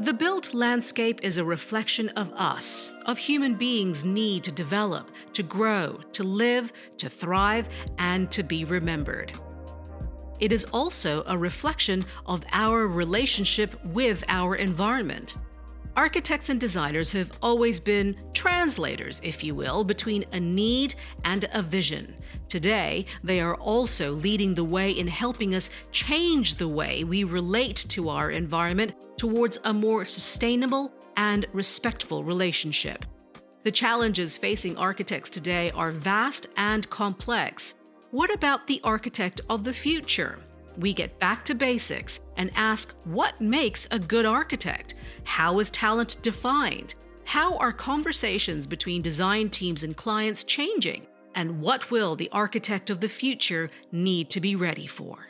The 0.00 0.12
built 0.12 0.54
landscape 0.54 1.18
is 1.24 1.38
a 1.38 1.44
reflection 1.44 2.08
of 2.10 2.32
us, 2.34 2.92
of 3.06 3.18
human 3.18 3.56
beings' 3.56 4.04
need 4.04 4.44
to 4.44 4.52
develop, 4.52 5.10
to 5.32 5.42
grow, 5.42 5.98
to 6.12 6.22
live, 6.22 6.72
to 6.98 7.08
thrive, 7.08 7.68
and 7.98 8.30
to 8.30 8.44
be 8.44 8.64
remembered. 8.64 9.32
It 10.38 10.52
is 10.52 10.64
also 10.66 11.24
a 11.26 11.36
reflection 11.36 12.04
of 12.26 12.44
our 12.52 12.86
relationship 12.86 13.84
with 13.86 14.22
our 14.28 14.54
environment. 14.54 15.34
Architects 15.96 16.48
and 16.48 16.60
designers 16.60 17.10
have 17.10 17.32
always 17.42 17.80
been 17.80 18.16
translators, 18.32 19.20
if 19.24 19.42
you 19.42 19.56
will, 19.56 19.82
between 19.82 20.24
a 20.30 20.38
need 20.38 20.94
and 21.24 21.48
a 21.52 21.60
vision. 21.60 22.14
Today, 22.48 23.04
they 23.24 23.40
are 23.40 23.56
also 23.56 24.12
leading 24.12 24.54
the 24.54 24.62
way 24.62 24.92
in 24.92 25.08
helping 25.08 25.56
us 25.56 25.70
change 25.90 26.54
the 26.54 26.68
way 26.68 27.02
we 27.02 27.24
relate 27.24 27.84
to 27.88 28.10
our 28.10 28.30
environment 28.30 28.94
towards 29.18 29.58
a 29.64 29.74
more 29.74 30.04
sustainable 30.04 30.92
and 31.16 31.46
respectful 31.52 32.24
relationship. 32.24 33.04
The 33.64 33.72
challenges 33.72 34.38
facing 34.38 34.76
architects 34.76 35.28
today 35.28 35.70
are 35.72 35.90
vast 35.90 36.46
and 36.56 36.88
complex. 36.88 37.74
What 38.12 38.32
about 38.32 38.66
the 38.66 38.80
architect 38.84 39.42
of 39.50 39.64
the 39.64 39.72
future? 39.72 40.38
We 40.78 40.92
get 40.92 41.18
back 41.18 41.44
to 41.46 41.54
basics 41.54 42.20
and 42.36 42.52
ask 42.54 42.94
what 43.04 43.40
makes 43.40 43.88
a 43.90 43.98
good 43.98 44.24
architect? 44.24 44.94
How 45.24 45.58
is 45.58 45.70
talent 45.70 46.16
defined? 46.22 46.94
How 47.24 47.56
are 47.58 47.72
conversations 47.72 48.66
between 48.66 49.02
design 49.02 49.50
teams 49.50 49.82
and 49.82 49.96
clients 49.96 50.44
changing? 50.44 51.06
And 51.34 51.60
what 51.60 51.90
will 51.90 52.16
the 52.16 52.30
architect 52.32 52.90
of 52.90 53.00
the 53.00 53.08
future 53.08 53.70
need 53.92 54.30
to 54.30 54.40
be 54.40 54.56
ready 54.56 54.86
for? 54.86 55.26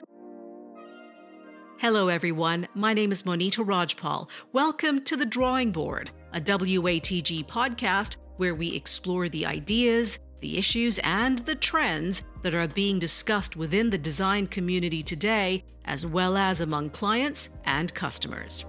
Hello, 1.80 2.08
everyone. 2.08 2.66
My 2.74 2.92
name 2.92 3.12
is 3.12 3.22
Monita 3.22 3.64
Rajpal. 3.64 4.28
Welcome 4.52 5.04
to 5.04 5.16
The 5.16 5.24
Drawing 5.24 5.70
Board, 5.70 6.10
a 6.32 6.40
WATG 6.40 7.46
podcast 7.46 8.16
where 8.36 8.56
we 8.56 8.74
explore 8.74 9.28
the 9.28 9.46
ideas, 9.46 10.18
the 10.40 10.58
issues, 10.58 10.98
and 11.04 11.38
the 11.38 11.54
trends 11.54 12.24
that 12.42 12.52
are 12.52 12.66
being 12.66 12.98
discussed 12.98 13.54
within 13.54 13.90
the 13.90 13.96
design 13.96 14.48
community 14.48 15.04
today, 15.04 15.62
as 15.84 16.04
well 16.04 16.36
as 16.36 16.62
among 16.62 16.90
clients 16.90 17.50
and 17.64 17.94
customers. 17.94 18.64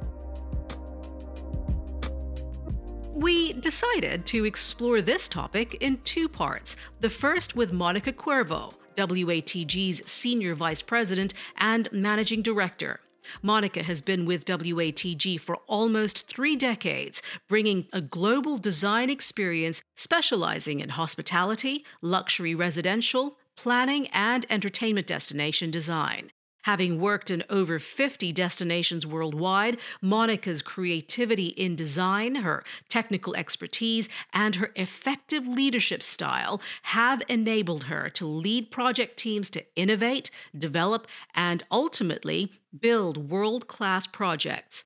We 3.16 3.54
decided 3.54 4.28
to 4.28 4.46
explore 4.46 5.02
this 5.02 5.28
topic 5.28 5.78
in 5.82 5.98
two 6.04 6.30
parts. 6.30 6.76
The 7.00 7.10
first 7.10 7.56
with 7.56 7.74
Monica 7.74 8.14
Cuervo, 8.14 8.76
WATG's 9.00 10.02
Senior 10.10 10.56
Vice 10.56 10.82
President 10.82 11.34
and 11.58 11.88
Managing 11.92 12.42
Director. 12.42 13.00
Monica 13.42 13.84
has 13.84 14.02
been 14.02 14.26
with 14.26 14.46
WATG 14.46 15.40
for 15.40 15.58
almost 15.68 16.28
three 16.28 16.56
decades, 16.56 17.22
bringing 17.48 17.88
a 17.94 18.02
global 18.02 18.58
design 18.58 19.10
experience 19.10 19.84
specializing 19.96 20.80
in 20.80 20.90
hospitality, 20.90 21.86
luxury 22.02 22.56
residential, 22.56 23.38
planning, 23.56 24.08
and 24.08 24.46
entertainment 24.50 25.08
destination 25.08 25.72
design. 25.72 26.32
Having 26.64 27.00
worked 27.00 27.32
in 27.32 27.44
over 27.50 27.80
50 27.80 28.34
destinations 28.34 29.08
worldwide, 29.08 29.78
Monica's 30.02 30.62
creativity 30.62 31.48
in 31.48 31.76
design, 31.76 32.36
her 32.36 32.64
technical 32.90 33.36
expertise, 33.36 34.10
and 34.34 34.56
her 34.56 34.72
effective 34.76 35.48
leadership 35.48 36.04
style 36.04 36.62
have 36.84 37.24
enabled 37.30 37.86
her 37.86 38.10
to 38.10 38.26
lead 38.26 38.72
project 38.72 39.18
teams 39.18 39.50
to 39.52 39.64
innovate, 39.76 40.32
develop, 40.58 41.08
and 41.34 41.64
ultimately 41.72 42.52
build 42.78 43.30
world 43.30 43.68
class 43.68 44.06
projects. 44.06 44.84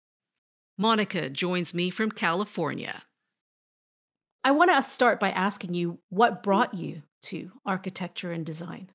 Monica 0.77 1.29
joins 1.29 1.73
me 1.73 1.89
from 1.89 2.11
California. 2.11 3.03
I 4.43 4.51
want 4.51 4.71
to 4.71 4.83
start 4.83 5.19
by 5.19 5.31
asking 5.31 5.73
you 5.73 5.99
what 6.09 6.43
brought 6.43 6.73
you 6.73 7.03
to 7.23 7.51
architecture 7.65 8.31
and 8.31 8.45
design? 8.45 8.89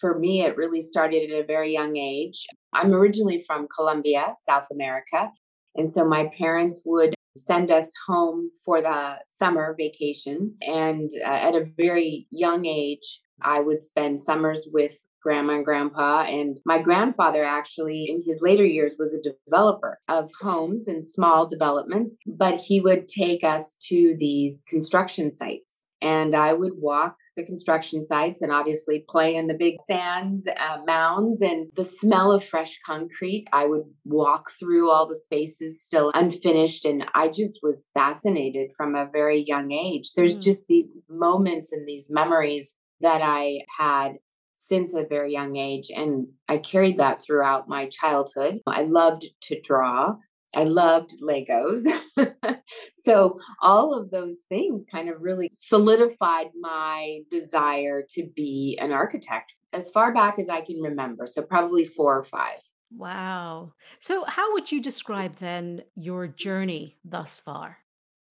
For 0.00 0.18
me, 0.18 0.42
it 0.42 0.56
really 0.56 0.80
started 0.80 1.30
at 1.30 1.40
a 1.40 1.46
very 1.46 1.72
young 1.72 1.96
age. 1.96 2.46
I'm 2.72 2.92
originally 2.92 3.42
from 3.46 3.68
Colombia, 3.74 4.34
South 4.38 4.66
America. 4.72 5.30
And 5.74 5.92
so 5.92 6.04
my 6.04 6.30
parents 6.36 6.82
would 6.84 7.14
send 7.36 7.70
us 7.70 7.92
home 8.06 8.50
for 8.64 8.80
the 8.80 9.18
summer 9.28 9.74
vacation. 9.78 10.56
And 10.60 11.10
uh, 11.24 11.28
at 11.28 11.54
a 11.54 11.66
very 11.76 12.26
young 12.30 12.66
age, 12.66 13.20
I 13.42 13.60
would 13.60 13.82
spend 13.82 14.20
summers 14.20 14.68
with 14.72 15.00
grandma 15.22 15.54
and 15.54 15.64
grandpa. 15.64 16.22
And 16.22 16.58
my 16.64 16.80
grandfather, 16.80 17.44
actually, 17.44 18.06
in 18.08 18.22
his 18.24 18.40
later 18.42 18.64
years, 18.64 18.96
was 18.98 19.14
a 19.14 19.30
developer 19.46 19.98
of 20.08 20.30
homes 20.40 20.88
and 20.88 21.08
small 21.08 21.46
developments, 21.46 22.16
but 22.26 22.56
he 22.56 22.80
would 22.80 23.08
take 23.08 23.44
us 23.44 23.76
to 23.88 24.16
these 24.18 24.64
construction 24.68 25.32
sites 25.32 25.77
and 26.00 26.34
I 26.34 26.52
would 26.52 26.72
walk 26.76 27.16
the 27.36 27.44
construction 27.44 28.04
sites 28.04 28.42
and 28.42 28.52
obviously 28.52 29.04
play 29.08 29.34
in 29.34 29.46
the 29.46 29.54
big 29.54 29.76
sands, 29.86 30.46
uh, 30.48 30.78
mounds, 30.86 31.42
and 31.42 31.68
the 31.74 31.84
smell 31.84 32.32
of 32.32 32.44
fresh 32.44 32.78
concrete. 32.84 33.46
I 33.52 33.66
would 33.66 33.84
walk 34.04 34.50
through 34.58 34.90
all 34.90 35.08
the 35.08 35.16
spaces 35.16 35.82
still 35.82 36.12
unfinished, 36.14 36.84
and 36.84 37.06
I 37.14 37.28
just 37.28 37.60
was 37.62 37.88
fascinated 37.94 38.70
from 38.76 38.94
a 38.94 39.08
very 39.12 39.44
young 39.46 39.72
age. 39.72 40.12
There's 40.14 40.36
mm. 40.36 40.42
just 40.42 40.66
these 40.68 40.96
moments 41.08 41.72
and 41.72 41.86
these 41.86 42.08
memories 42.10 42.78
that 43.00 43.22
I 43.22 43.60
had 43.78 44.14
since 44.54 44.92
a 44.92 45.04
very 45.04 45.32
young 45.32 45.56
age, 45.56 45.88
and 45.94 46.26
I 46.48 46.58
carried 46.58 46.98
that 46.98 47.22
throughout 47.22 47.68
my 47.68 47.86
childhood. 47.86 48.58
I 48.66 48.82
loved 48.82 49.26
to 49.42 49.60
draw. 49.60 50.16
I 50.56 50.64
loved 50.64 51.14
Legos. 51.22 51.86
so 52.92 53.38
all 53.60 53.94
of 53.94 54.10
those 54.10 54.38
things 54.48 54.84
kind 54.90 55.08
of 55.08 55.20
really 55.20 55.50
solidified 55.52 56.48
my 56.58 57.20
desire 57.30 58.02
to 58.10 58.28
be 58.34 58.78
an 58.80 58.92
architect 58.92 59.54
as 59.72 59.90
far 59.90 60.12
back 60.14 60.38
as 60.38 60.48
I 60.48 60.62
can 60.62 60.80
remember. 60.80 61.26
So 61.26 61.42
probably 61.42 61.84
four 61.84 62.18
or 62.18 62.24
five. 62.24 62.60
Wow. 62.90 63.74
So 64.00 64.24
how 64.24 64.54
would 64.54 64.72
you 64.72 64.80
describe 64.80 65.36
then 65.36 65.82
your 65.94 66.26
journey 66.26 66.96
thus 67.04 67.40
far? 67.40 67.78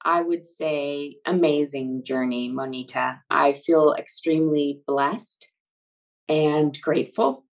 I 0.04 0.22
would 0.22 0.48
say 0.48 1.18
amazing 1.26 2.04
journey, 2.04 2.50
Monita. 2.50 3.20
I 3.30 3.54
feel 3.54 3.94
extremely 3.94 4.82
blessed 4.88 5.52
and 6.30 6.80
grateful 6.82 7.46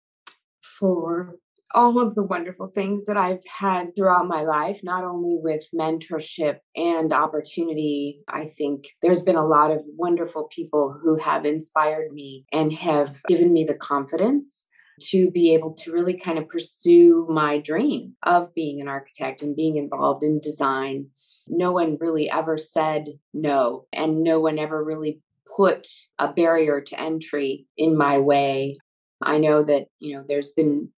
for 0.62 1.36
all 1.74 2.00
of 2.00 2.14
the 2.14 2.22
wonderful 2.22 2.68
things 2.68 3.04
that 3.06 3.16
I've 3.16 3.44
had 3.46 3.94
throughout 3.96 4.28
my 4.28 4.42
life, 4.42 4.80
not 4.82 5.04
only 5.04 5.36
with 5.40 5.68
mentorship 5.74 6.58
and 6.76 7.12
opportunity. 7.12 8.20
I 8.28 8.46
think 8.46 8.84
there's 9.02 9.22
been 9.22 9.36
a 9.36 9.46
lot 9.46 9.70
of 9.72 9.82
wonderful 9.96 10.48
people 10.54 10.96
who 11.02 11.16
have 11.18 11.44
inspired 11.44 12.12
me 12.12 12.46
and 12.52 12.72
have 12.72 13.20
given 13.28 13.52
me 13.52 13.64
the 13.64 13.74
confidence 13.74 14.68
to 15.00 15.30
be 15.32 15.52
able 15.54 15.74
to 15.74 15.92
really 15.92 16.16
kind 16.16 16.38
of 16.38 16.48
pursue 16.48 17.26
my 17.28 17.58
dream 17.58 18.14
of 18.22 18.54
being 18.54 18.80
an 18.80 18.88
architect 18.88 19.42
and 19.42 19.56
being 19.56 19.76
involved 19.76 20.22
in 20.22 20.38
design. 20.38 21.08
No 21.48 21.72
one 21.72 21.98
really 22.00 22.30
ever 22.30 22.56
said 22.56 23.06
no, 23.34 23.86
and 23.92 24.22
no 24.22 24.38
one 24.40 24.58
ever 24.58 24.82
really 24.82 25.20
put 25.56 25.88
a 26.18 26.32
barrier 26.32 26.80
to 26.80 27.00
entry 27.00 27.66
in 27.76 27.98
my 27.98 28.18
way. 28.18 28.78
I 29.20 29.38
know 29.38 29.62
that, 29.64 29.86
you 29.98 30.16
know, 30.16 30.24
there's 30.26 30.52
been 30.52 30.90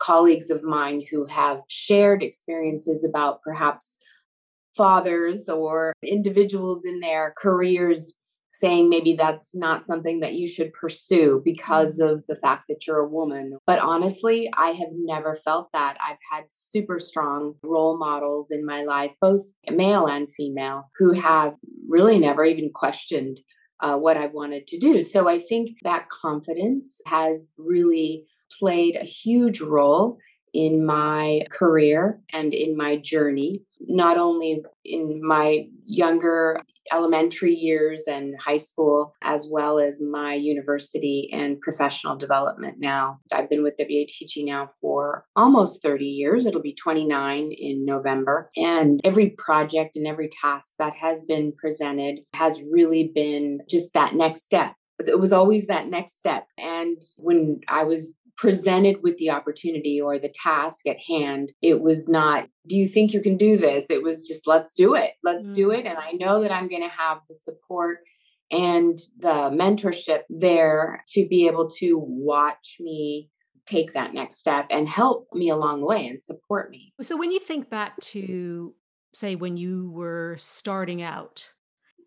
colleagues 0.00 0.50
of 0.50 0.62
mine 0.62 1.02
who 1.10 1.26
have 1.26 1.62
shared 1.68 2.22
experiences 2.22 3.04
about 3.04 3.42
perhaps 3.42 3.98
fathers 4.76 5.48
or 5.48 5.92
individuals 6.02 6.84
in 6.84 7.00
their 7.00 7.34
careers 7.36 8.14
saying 8.58 8.88
maybe 8.88 9.14
that's 9.14 9.54
not 9.54 9.86
something 9.86 10.18
that 10.18 10.34
you 10.34 10.48
should 10.48 10.72
pursue 10.72 11.40
because 11.44 12.00
mm. 12.00 12.10
of 12.10 12.24
the 12.28 12.34
fact 12.36 12.64
that 12.68 12.86
you're 12.86 12.98
a 12.98 13.08
woman. 13.08 13.56
But 13.66 13.78
honestly, 13.78 14.50
I 14.56 14.70
have 14.70 14.88
never 14.92 15.36
felt 15.36 15.68
that. 15.72 15.96
I've 16.04 16.18
had 16.32 16.44
super 16.48 16.98
strong 16.98 17.54
role 17.62 17.96
models 17.96 18.50
in 18.50 18.66
my 18.66 18.82
life, 18.82 19.14
both 19.20 19.42
male 19.70 20.06
and 20.06 20.32
female, 20.32 20.90
who 20.98 21.12
have 21.12 21.54
really 21.88 22.18
never 22.18 22.44
even 22.44 22.70
questioned 22.74 23.40
uh, 23.80 23.96
what 23.96 24.16
I 24.16 24.26
wanted 24.26 24.66
to 24.68 24.78
do. 24.78 25.02
So 25.02 25.28
I 25.28 25.38
think 25.38 25.76
that 25.84 26.08
confidence 26.08 27.00
has 27.06 27.54
really 27.58 28.24
played 28.58 28.96
a 28.96 29.04
huge 29.04 29.60
role 29.60 30.18
in 30.54 30.84
my 30.84 31.42
career 31.50 32.20
and 32.32 32.54
in 32.54 32.76
my 32.76 32.96
journey, 32.96 33.62
not 33.80 34.16
only 34.16 34.62
in 34.84 35.20
my 35.22 35.66
younger 35.84 36.60
elementary 36.90 37.54
years 37.54 38.04
and 38.06 38.34
high 38.40 38.56
school, 38.56 39.14
as 39.22 39.46
well 39.50 39.78
as 39.78 40.02
my 40.02 40.34
university 40.34 41.28
and 41.32 41.60
professional 41.60 42.16
development 42.16 42.76
now. 42.78 43.18
I've 43.32 43.50
been 43.50 43.62
with 43.62 43.76
WATG 43.78 44.44
now 44.44 44.70
for 44.80 45.26
almost 45.36 45.82
30 45.82 46.06
years. 46.06 46.46
It'll 46.46 46.62
be 46.62 46.74
29 46.74 47.52
in 47.56 47.84
November. 47.84 48.50
And 48.56 49.00
every 49.04 49.30
project 49.30 49.96
and 49.96 50.06
every 50.06 50.30
task 50.42 50.74
that 50.78 50.94
has 50.94 51.24
been 51.24 51.52
presented 51.52 52.20
has 52.34 52.62
really 52.62 53.12
been 53.14 53.60
just 53.68 53.92
that 53.94 54.14
next 54.14 54.42
step 54.42 54.74
it 55.06 55.20
was 55.20 55.32
always 55.32 55.68
that 55.68 55.86
next 55.86 56.18
step. 56.18 56.44
And 56.58 57.00
when 57.18 57.60
I 57.68 57.84
was 57.84 58.14
presented 58.38 59.02
with 59.02 59.18
the 59.18 59.30
opportunity 59.30 60.00
or 60.00 60.18
the 60.18 60.32
task 60.42 60.86
at 60.86 60.96
hand, 61.06 61.52
it 61.60 61.80
was 61.80 62.08
not, 62.08 62.48
do 62.68 62.76
you 62.76 62.86
think 62.86 63.12
you 63.12 63.20
can 63.20 63.36
do 63.36 63.56
this? 63.56 63.90
It 63.90 64.02
was 64.02 64.26
just, 64.26 64.46
let's 64.46 64.74
do 64.74 64.94
it. 64.94 65.14
Let's 65.24 65.46
mm. 65.46 65.54
do 65.54 65.70
it. 65.72 65.84
And 65.84 65.98
I 65.98 66.12
know 66.12 66.40
that 66.42 66.52
I'm 66.52 66.68
going 66.68 66.82
to 66.82 66.88
have 66.88 67.18
the 67.28 67.34
support 67.34 67.98
and 68.50 68.96
the 69.18 69.50
mentorship 69.50 70.20
there 70.30 71.04
to 71.08 71.26
be 71.28 71.48
able 71.48 71.68
to 71.78 71.98
watch 71.98 72.76
me 72.80 73.28
take 73.66 73.92
that 73.92 74.14
next 74.14 74.38
step 74.38 74.66
and 74.70 74.88
help 74.88 75.28
me 75.34 75.50
along 75.50 75.80
the 75.80 75.86
way 75.86 76.06
and 76.06 76.22
support 76.22 76.70
me. 76.70 76.94
So, 77.02 77.16
when 77.16 77.30
you 77.30 77.40
think 77.40 77.68
back 77.68 77.98
to, 78.00 78.74
say, 79.12 79.34
when 79.34 79.58
you 79.58 79.90
were 79.90 80.36
starting 80.38 81.02
out, 81.02 81.52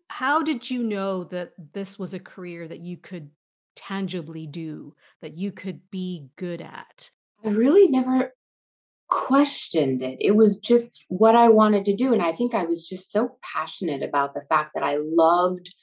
how 0.08 0.42
did 0.42 0.68
you 0.68 0.82
know 0.82 1.22
that 1.24 1.52
this 1.72 1.98
was 1.98 2.12
a 2.12 2.18
career 2.18 2.66
that 2.66 2.80
you 2.80 2.96
could 2.96 3.30
tangibly 3.74 4.46
do, 4.46 4.94
that 5.20 5.36
you 5.36 5.52
could 5.52 5.90
be 5.90 6.28
good 6.36 6.60
at? 6.60 7.10
I 7.44 7.48
really 7.48 7.88
never 7.88 8.34
questioned 9.08 10.00
it. 10.00 10.16
It 10.20 10.36
was 10.36 10.58
just 10.58 11.04
what 11.08 11.34
I 11.34 11.48
wanted 11.48 11.84
to 11.86 11.94
do. 11.94 12.12
And 12.12 12.22
I 12.22 12.32
think 12.32 12.54
I 12.54 12.64
was 12.64 12.82
just 12.82 13.12
so 13.12 13.36
passionate 13.42 14.02
about 14.02 14.32
the 14.32 14.42
fact 14.48 14.70
that 14.74 14.82
I 14.82 14.96
loved 14.98 15.74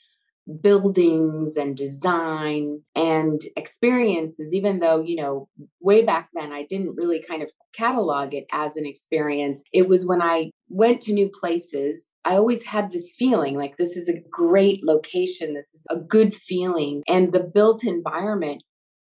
buildings 0.61 1.57
and 1.57 1.77
design 1.77 2.81
and 2.95 3.41
experiences, 3.55 4.53
even 4.53 4.79
though, 4.79 5.01
you 5.01 5.15
know, 5.15 5.47
way 5.79 6.03
back 6.03 6.29
then 6.33 6.51
I 6.51 6.65
didn't 6.69 6.95
really 6.95 7.21
kind 7.21 7.43
of 7.43 7.51
catalog 7.73 8.33
it 8.33 8.45
as 8.51 8.75
an 8.75 8.85
experience. 8.85 9.63
It 9.73 9.87
was 9.87 10.05
when 10.05 10.21
I 10.21 10.51
went 10.69 11.01
to 11.01 11.13
new 11.13 11.29
places, 11.29 12.11
I 12.25 12.35
always 12.35 12.63
had 12.63 12.91
this 12.91 13.13
feeling 13.17 13.57
like 13.57 13.77
this 13.77 13.95
is 13.95 14.09
a 14.09 14.21
great 14.29 14.83
location, 14.83 15.53
this 15.53 15.73
is 15.73 15.85
a 15.89 15.97
good 15.97 16.35
feeling. 16.35 17.03
And 17.07 17.31
the 17.31 17.43
built 17.43 17.83
environment 17.83 18.63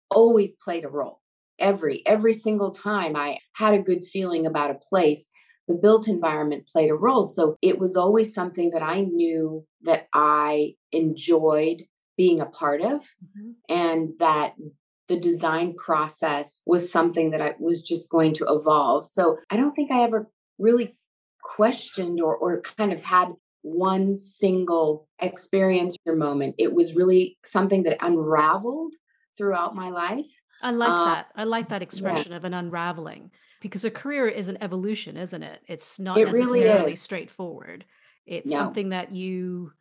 always 0.10 0.56
played 0.64 0.86
a 0.86 0.90
role. 0.90 1.20
Every 1.60 2.02
every 2.06 2.34
single 2.34 2.72
time 2.72 3.16
I 3.16 3.38
had 3.54 3.74
a 3.74 3.82
good 3.82 4.04
feeling 4.04 4.46
about 4.46 4.72
a 4.72 4.80
place, 4.90 5.28
the 5.68 5.76
built 5.76 6.08
environment 6.08 6.68
played 6.68 6.90
a 6.90 6.96
role. 6.96 7.24
So 7.24 7.56
it 7.62 7.80
was 7.80 7.96
always 7.96 8.34
something 8.34 8.72
that 8.72 8.82
I 8.84 9.02
knew 9.02 9.66
that 9.84 10.08
I 10.14 10.76
enjoyed 10.92 11.84
being 12.18 12.42
a 12.42 12.46
part 12.46 12.82
of 12.82 13.02
mm-hmm. 13.02 13.52
and 13.70 14.12
that 14.20 14.54
the 15.08 15.20
design 15.20 15.74
process 15.76 16.62
was 16.66 16.92
something 16.92 17.32
that 17.32 17.42
I 17.42 17.56
was 17.60 17.82
just 17.82 18.10
going 18.10 18.34
to 18.36 18.46
evolve. 18.48 19.06
So 19.06 19.38
I 19.50 19.58
don't 19.58 19.74
think 19.74 19.92
I 19.92 20.04
ever 20.04 20.30
really 20.58 20.98
questioned 21.44 22.22
or, 22.22 22.36
or 22.36 22.62
kind 22.62 22.94
of 22.94 23.04
had 23.04 23.30
one 23.62 24.18
single 24.18 25.08
experience 25.20 25.96
or 26.06 26.16
moment. 26.16 26.56
It 26.58 26.74
was 26.74 26.96
really 26.96 27.38
something 27.44 27.84
that 27.84 27.98
unraveled 28.02 28.94
throughout 29.38 29.76
my 29.76 29.90
life. 29.90 30.30
I 30.62 30.72
like 30.72 30.90
uh, 30.90 31.06
that. 31.06 31.28
I 31.36 31.44
like 31.44 31.70
that 31.70 31.82
expression 31.82 32.32
yeah. 32.32 32.38
of 32.38 32.46
an 32.46 32.54
unraveling 32.54 33.32
because 33.62 33.84
a 33.84 33.92
career 33.92 34.28
is 34.28 34.48
an 34.48 34.58
evolution, 34.62 35.18
isn't 35.18 35.44
it? 35.44 35.62
It's 35.68 36.00
not 36.00 36.18
it 36.18 36.26
necessarily 36.26 36.64
really 36.64 36.96
straightforward. 36.96 37.86
It's 38.32 38.50
no. 38.50 38.58
something 38.58 38.90
that 38.90 39.12
you, 39.12 39.74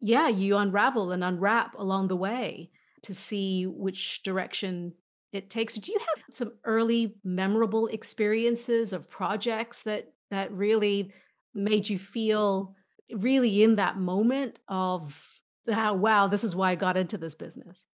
yeah, 0.00 0.26
you 0.26 0.56
unravel 0.56 1.12
and 1.12 1.22
unwrap 1.22 1.78
along 1.78 2.08
the 2.08 2.16
way 2.16 2.70
to 3.02 3.14
see 3.14 3.64
which 3.64 4.24
direction 4.24 4.94
it 5.32 5.48
takes. 5.50 5.76
Do 5.76 5.92
you 5.92 5.98
have 6.00 6.24
some 6.30 6.52
early 6.64 7.14
memorable 7.22 7.86
experiences 7.86 8.92
of 8.92 9.08
projects 9.08 9.84
that 9.84 10.12
that 10.32 10.50
really 10.50 11.12
made 11.54 11.88
you 11.88 11.96
feel 11.96 12.74
really 13.12 13.62
in 13.62 13.76
that 13.76 13.96
moment 13.96 14.58
of 14.66 15.40
how 15.70 15.94
wow, 15.94 16.26
this 16.26 16.42
is 16.42 16.56
why 16.56 16.72
I 16.72 16.74
got 16.74 16.96
into 16.96 17.16
this 17.16 17.36
business? 17.36 17.84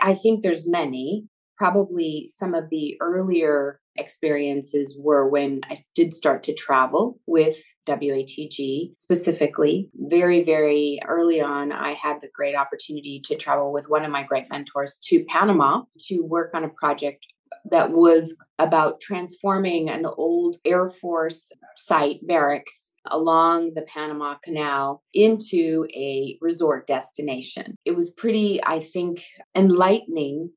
I 0.00 0.14
think 0.14 0.42
there's 0.42 0.68
many. 0.68 1.26
Probably 1.56 2.28
some 2.32 2.54
of 2.54 2.68
the 2.68 2.96
earlier 3.00 3.80
experiences 3.98 5.00
were 5.02 5.28
when 5.28 5.60
I 5.68 5.76
did 5.94 6.14
start 6.14 6.42
to 6.44 6.54
travel 6.54 7.18
with 7.26 7.56
WATG 7.86 8.96
specifically. 8.96 9.88
Very, 9.94 10.44
very 10.44 11.00
early 11.06 11.40
on, 11.40 11.72
I 11.72 11.92
had 11.92 12.20
the 12.20 12.30
great 12.34 12.56
opportunity 12.56 13.20
to 13.24 13.36
travel 13.36 13.72
with 13.72 13.88
one 13.88 14.04
of 14.04 14.10
my 14.10 14.22
great 14.22 14.46
mentors 14.50 14.98
to 15.06 15.24
Panama 15.24 15.82
to 16.08 16.20
work 16.20 16.52
on 16.54 16.64
a 16.64 16.68
project 16.68 17.26
that 17.70 17.92
was 17.92 18.36
about 18.58 19.00
transforming 19.00 19.88
an 19.88 20.06
old 20.06 20.56
Air 20.64 20.86
Force 20.86 21.52
site, 21.76 22.26
barracks, 22.26 22.92
along 23.06 23.74
the 23.74 23.82
Panama 23.82 24.36
Canal 24.42 25.02
into 25.12 25.86
a 25.94 26.38
resort 26.40 26.86
destination. 26.86 27.76
It 27.84 27.92
was 27.92 28.10
pretty, 28.10 28.60
I 28.64 28.80
think, 28.80 29.24
enlightening 29.54 30.50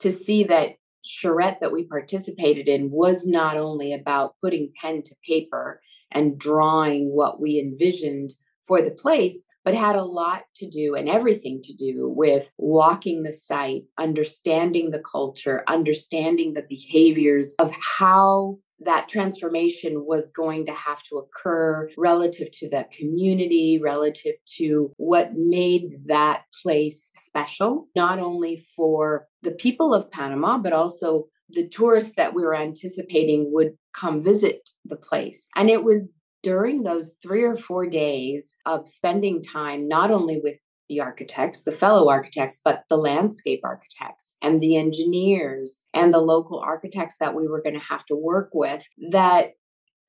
to 0.00 0.10
see 0.10 0.44
that 0.44 0.76
charrette 1.04 1.60
that 1.60 1.72
we 1.72 1.84
participated 1.84 2.68
in 2.68 2.90
was 2.90 3.26
not 3.26 3.56
only 3.56 3.92
about 3.92 4.34
putting 4.42 4.72
pen 4.80 5.02
to 5.02 5.14
paper 5.26 5.80
and 6.10 6.38
drawing 6.38 7.14
what 7.14 7.40
we 7.40 7.58
envisioned 7.58 8.34
for 8.66 8.80
the 8.80 8.90
place, 8.90 9.44
but 9.64 9.74
had 9.74 9.96
a 9.96 10.04
lot 10.04 10.44
to 10.56 10.68
do 10.68 10.94
and 10.94 11.08
everything 11.08 11.60
to 11.62 11.72
do 11.72 12.08
with 12.08 12.50
walking 12.58 13.22
the 13.22 13.32
site, 13.32 13.84
understanding 13.98 14.90
the 14.90 15.02
culture, 15.02 15.64
understanding 15.68 16.52
the 16.52 16.64
behaviors 16.68 17.54
of 17.58 17.72
how 17.98 18.58
that 18.80 19.08
transformation 19.08 20.04
was 20.04 20.28
going 20.28 20.66
to 20.66 20.72
have 20.72 21.02
to 21.04 21.16
occur 21.16 21.88
relative 21.96 22.50
to 22.50 22.68
the 22.68 22.86
community, 22.92 23.80
relative 23.82 24.34
to 24.56 24.92
what 24.96 25.32
made 25.34 26.06
that 26.06 26.42
place 26.62 27.10
special, 27.14 27.88
not 27.94 28.18
only 28.18 28.56
for 28.76 29.26
the 29.42 29.52
people 29.52 29.94
of 29.94 30.10
Panama, 30.10 30.58
but 30.58 30.72
also 30.72 31.26
the 31.50 31.68
tourists 31.68 32.14
that 32.16 32.34
we 32.34 32.42
were 32.42 32.54
anticipating 32.54 33.50
would 33.52 33.72
come 33.92 34.24
visit 34.24 34.70
the 34.84 34.96
place. 34.96 35.46
And 35.54 35.70
it 35.70 35.84
was 35.84 36.12
during 36.42 36.82
those 36.82 37.16
three 37.22 37.42
or 37.42 37.56
four 37.56 37.86
days 37.86 38.56
of 38.66 38.86
spending 38.86 39.42
time, 39.42 39.88
not 39.88 40.10
only 40.10 40.40
with 40.42 40.58
the 40.88 41.00
architects, 41.00 41.62
the 41.62 41.72
fellow 41.72 42.08
architects, 42.08 42.60
but 42.64 42.84
the 42.88 42.96
landscape 42.96 43.60
architects 43.64 44.36
and 44.42 44.60
the 44.60 44.76
engineers 44.76 45.86
and 45.94 46.12
the 46.12 46.20
local 46.20 46.58
architects 46.58 47.16
that 47.18 47.34
we 47.34 47.48
were 47.48 47.62
going 47.62 47.78
to 47.78 47.86
have 47.86 48.04
to 48.06 48.16
work 48.16 48.50
with, 48.52 48.86
that 49.10 49.52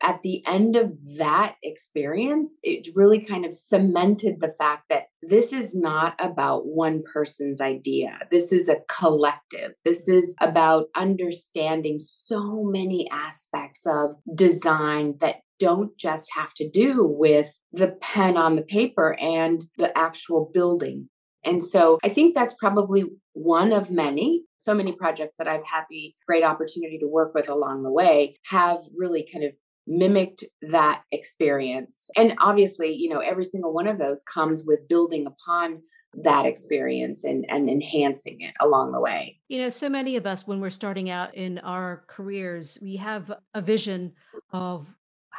at 0.01 0.21
the 0.23 0.45
end 0.45 0.75
of 0.75 0.93
that 1.17 1.55
experience, 1.63 2.57
it 2.63 2.87
really 2.95 3.23
kind 3.23 3.45
of 3.45 3.53
cemented 3.53 4.35
the 4.39 4.53
fact 4.59 4.83
that 4.89 5.05
this 5.21 5.53
is 5.53 5.73
not 5.73 6.15
about 6.19 6.67
one 6.67 7.01
person's 7.11 7.61
idea. 7.61 8.19
This 8.29 8.51
is 8.51 8.67
a 8.67 8.81
collective. 8.89 9.71
This 9.83 10.07
is 10.07 10.35
about 10.41 10.87
understanding 10.95 11.97
so 11.97 12.63
many 12.63 13.09
aspects 13.09 13.87
of 13.87 14.17
design 14.35 15.15
that 15.21 15.37
don't 15.59 15.97
just 15.97 16.29
have 16.33 16.53
to 16.55 16.69
do 16.69 17.03
with 17.03 17.53
the 17.71 17.95
pen 18.01 18.37
on 18.37 18.55
the 18.55 18.61
paper 18.61 19.17
and 19.19 19.63
the 19.77 19.95
actual 19.97 20.49
building. 20.53 21.09
And 21.43 21.63
so 21.63 21.99
I 22.03 22.09
think 22.09 22.33
that's 22.33 22.55
probably 22.59 23.05
one 23.33 23.71
of 23.71 23.91
many. 23.91 24.43
So 24.59 24.73
many 24.73 24.93
projects 24.93 25.35
that 25.37 25.47
I've 25.47 25.65
had 25.65 25.83
the 25.91 26.13
great 26.27 26.43
opportunity 26.43 26.97
to 26.97 27.07
work 27.07 27.35
with 27.35 27.49
along 27.49 27.83
the 27.83 27.91
way 27.91 28.37
have 28.45 28.79
really 28.97 29.27
kind 29.31 29.45
of 29.45 29.51
mimicked 29.85 30.43
that 30.63 31.03
experience. 31.11 32.09
And 32.17 32.33
obviously, 32.39 32.93
you 32.93 33.09
know, 33.09 33.19
every 33.19 33.43
single 33.43 33.73
one 33.73 33.85
of 33.85 33.99
those 33.99 34.23
comes 34.23 34.63
with 34.65 34.87
building 34.89 35.27
upon 35.27 35.83
that 36.23 36.45
experience 36.45 37.23
and, 37.23 37.45
and 37.49 37.69
enhancing 37.69 38.37
it 38.39 38.53
along 38.59 38.91
the 38.91 38.99
way. 38.99 39.39
You 39.47 39.61
know, 39.61 39.69
so 39.69 39.89
many 39.89 40.15
of 40.15 40.25
us, 40.25 40.47
when 40.47 40.61
we're 40.61 40.69
starting 40.69 41.09
out 41.09 41.35
in 41.35 41.59
our 41.59 42.05
careers, 42.07 42.79
we 42.81 42.95
have 42.95 43.31
a 43.53 43.61
vision 43.61 44.13
of 44.51 44.87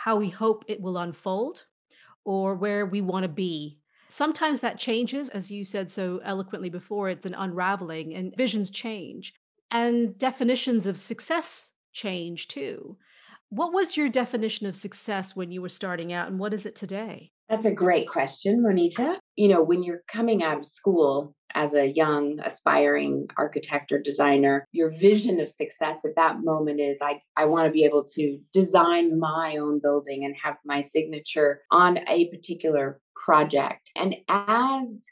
how 0.07 0.15
we 0.15 0.29
hope 0.29 0.65
it 0.69 0.81
will 0.81 0.99
unfold 0.99 1.65
or 2.25 2.55
where 2.55 2.87
we 2.87 3.01
want 3.01 3.25
to 3.25 3.29
be. 3.29 3.77
Sometimes 4.07 4.61
that 4.61 4.79
changes, 4.79 5.31
as 5.31 5.51
you 5.51 5.65
said 5.65 5.91
so 5.91 6.21
eloquently 6.23 6.71
before, 6.71 7.09
it's 7.09 7.27
an 7.27 7.35
unraveling 7.35 8.15
and 8.15 8.33
visions 8.37 8.71
change 8.71 9.35
and 9.73 10.17
definitions 10.17 10.87
of 10.87 10.97
success 10.97 11.73
change 11.93 12.47
too. 12.47 12.97
What 13.49 13.73
was 13.73 13.97
your 13.97 14.09
definition 14.09 14.69
of 14.69 14.77
success 14.77 15.35
when 15.35 15.51
you 15.51 15.61
were 15.61 15.69
starting 15.69 16.13
out 16.13 16.29
and 16.29 16.39
what 16.39 16.55
is 16.55 16.67
it 16.67 16.77
today? 16.77 17.33
That's 17.49 17.67
a 17.67 17.73
great 17.73 18.09
question, 18.09 18.63
Monita. 18.63 19.19
You 19.37 19.49
know, 19.49 19.63
when 19.63 19.83
you're 19.83 20.03
coming 20.09 20.43
out 20.43 20.59
of 20.59 20.67
school 20.67 21.35
as 21.55 21.75
a 21.75 21.93
young, 21.93 22.39
aspiring 22.45 23.29
architect 23.39 23.93
or 23.93 24.01
designer, 24.01 24.67
your 24.73 24.91
vision 24.91 25.41
of 25.41 25.49
success 25.49 26.05
at 26.05 26.17
that 26.17 26.41
moment 26.43 26.81
is 26.81 26.99
I, 27.01 27.21
I 27.37 27.45
want 27.45 27.67
to 27.67 27.73
be 27.73 27.85
able 27.85 28.05
to 28.15 28.39
design 28.53 29.19
my 29.19 29.57
own 29.57 29.81
building 29.81 30.25
and 30.25 30.35
have 30.43 30.57
my 30.65 30.81
signature 30.81 31.63
on 31.71 31.99
a 32.09 32.29
particular 32.31 33.01
project. 33.15 33.91
And 33.95 34.17
as 34.29 35.07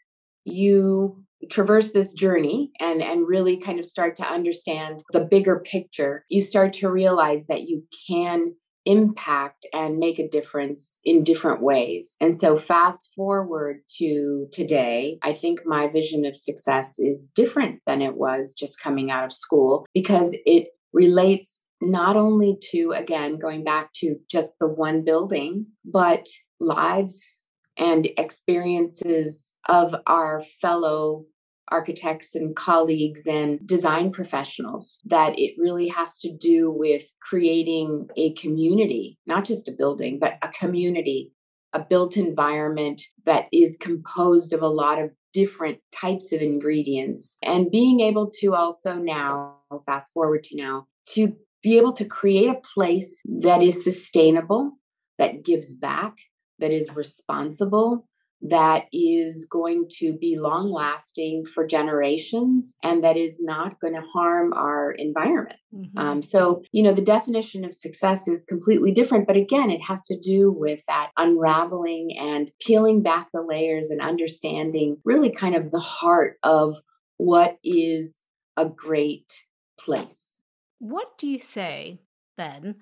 you 0.45 1.25
traverse 1.51 1.93
this 1.93 2.13
journey 2.13 2.71
and 2.81 3.03
and 3.03 3.29
really 3.29 3.57
kind 3.57 3.79
of 3.79 3.85
start 3.85 4.17
to 4.17 4.27
understand 4.27 5.03
the 5.13 5.21
bigger 5.21 5.61
picture 5.61 6.25
you 6.31 6.41
start 6.41 6.73
to 6.73 6.89
realize 6.89 7.47
that 7.47 7.63
you 7.63 7.83
can 8.09 8.55
impact 8.87 9.67
and 9.73 9.99
make 9.99 10.19
a 10.19 10.29
difference 10.29 11.01
in 11.05 11.25
different 11.25 11.63
ways. 11.63 12.17
And 12.21 12.39
so, 12.39 12.57
fast 12.57 13.13
forward 13.15 13.81
to 13.99 14.47
today, 14.53 15.19
I 15.23 15.33
think 15.33 15.61
my 15.65 15.89
vision 15.89 16.25
of 16.25 16.37
success 16.37 16.99
is 16.99 17.31
different 17.35 17.81
than 17.87 18.03
it 18.03 18.17
was 18.17 18.55
just 18.55 18.81
coming 18.81 19.11
out 19.11 19.25
of 19.25 19.33
school 19.33 19.87
because 19.95 20.37
it 20.45 20.69
relates 20.93 21.65
not 21.81 22.17
only 22.17 22.57
to, 22.71 22.93
again, 22.93 23.39
going 23.39 23.65
back 23.65 23.93
to 23.95 24.17
just 24.31 24.53
the 24.61 24.69
one 24.69 25.05
building, 25.05 25.67
but 25.85 26.27
lives 26.61 27.47
and 27.77 28.09
experiences 28.17 29.57
of 29.69 29.95
our 30.07 30.43
fellow 30.61 31.25
architects 31.69 32.35
and 32.35 32.55
colleagues 32.55 33.27
and 33.27 33.67
design 33.67 34.11
professionals 34.11 35.01
that 35.05 35.39
it 35.39 35.55
really 35.59 35.89
has 35.89 36.21
to 36.21 36.33
do 36.33 36.71
with 36.71 37.13
creating 37.21 38.09
a 38.17 38.33
community, 38.35 39.19
not 39.27 39.45
just 39.45 39.69
a 39.69 39.73
building, 39.73 40.19
but 40.19 40.35
a 40.43 40.49
community, 40.49 41.33
a 41.73 41.81
built 41.81 42.17
environment 42.17 43.03
that 43.27 43.47
is 43.53 43.79
composed 43.81 44.53
of 44.53 44.63
a 44.63 44.69
lot 44.69 45.01
of 45.01 45.11
different 45.33 45.79
types 45.93 46.33
of 46.33 46.41
ingredients. 46.41 47.37
And 47.43 47.71
being 47.71 48.01
able 48.01 48.31
to 48.41 48.55
also 48.55 48.95
now, 48.95 49.57
fast 49.85 50.13
forward 50.13 50.45
to 50.45 50.57
now, 50.57 50.87
to 51.11 51.35
be 51.63 51.77
able 51.77 51.93
to 51.95 52.05
create 52.05 52.49
a 52.49 52.61
place 52.75 53.21
that 53.41 53.63
is 53.63 53.83
sustainable, 53.83 54.73
that 55.19 55.45
gives 55.45 55.75
back, 55.75 56.15
that 56.59 56.71
is 56.71 56.95
responsible, 56.95 58.07
that 58.47 58.85
is 58.93 59.47
going 59.51 59.87
to 59.89 60.13
be 60.13 60.37
long 60.39 60.71
lasting 60.71 61.45
for 61.47 61.67
generations 61.67 62.77
and 62.83 63.03
that 63.03 63.17
is 63.17 63.41
not 63.43 63.81
going 63.81 63.95
to 63.95 64.03
harm 64.13 64.53
our 64.53 64.93
environment. 64.93 65.59
Mm-hmm. 65.75 65.99
Um, 65.99 66.23
so, 66.23 66.63
you 66.71 66.83
know, 66.83 66.93
the 66.93 67.01
definition 67.01 67.65
of 67.65 67.75
success 67.75 68.29
is 68.29 68.45
completely 68.45 68.93
different. 68.93 69.27
But 69.27 69.39
again, 69.39 69.71
it 69.71 69.81
has 69.81 70.05
to 70.07 70.19
do 70.21 70.53
with 70.53 70.83
that 70.89 71.11
unraveling 71.17 72.17
and 72.21 72.53
peeling 72.61 73.03
back 73.03 73.29
the 73.33 73.41
layers 73.41 73.89
and 73.89 74.03
understanding 74.03 74.99
really 75.07 75.33
kind 75.33 75.55
of 75.55 75.71
the 75.71 75.81
heart 75.81 76.37
of 76.43 76.77
what 77.17 77.57
is 77.65 78.25
a 78.59 78.67
great 78.67 79.33
place. 79.81 80.43
What 80.81 81.17
do 81.17 81.27
you 81.27 81.41
say 81.41 82.01
then 82.37 82.77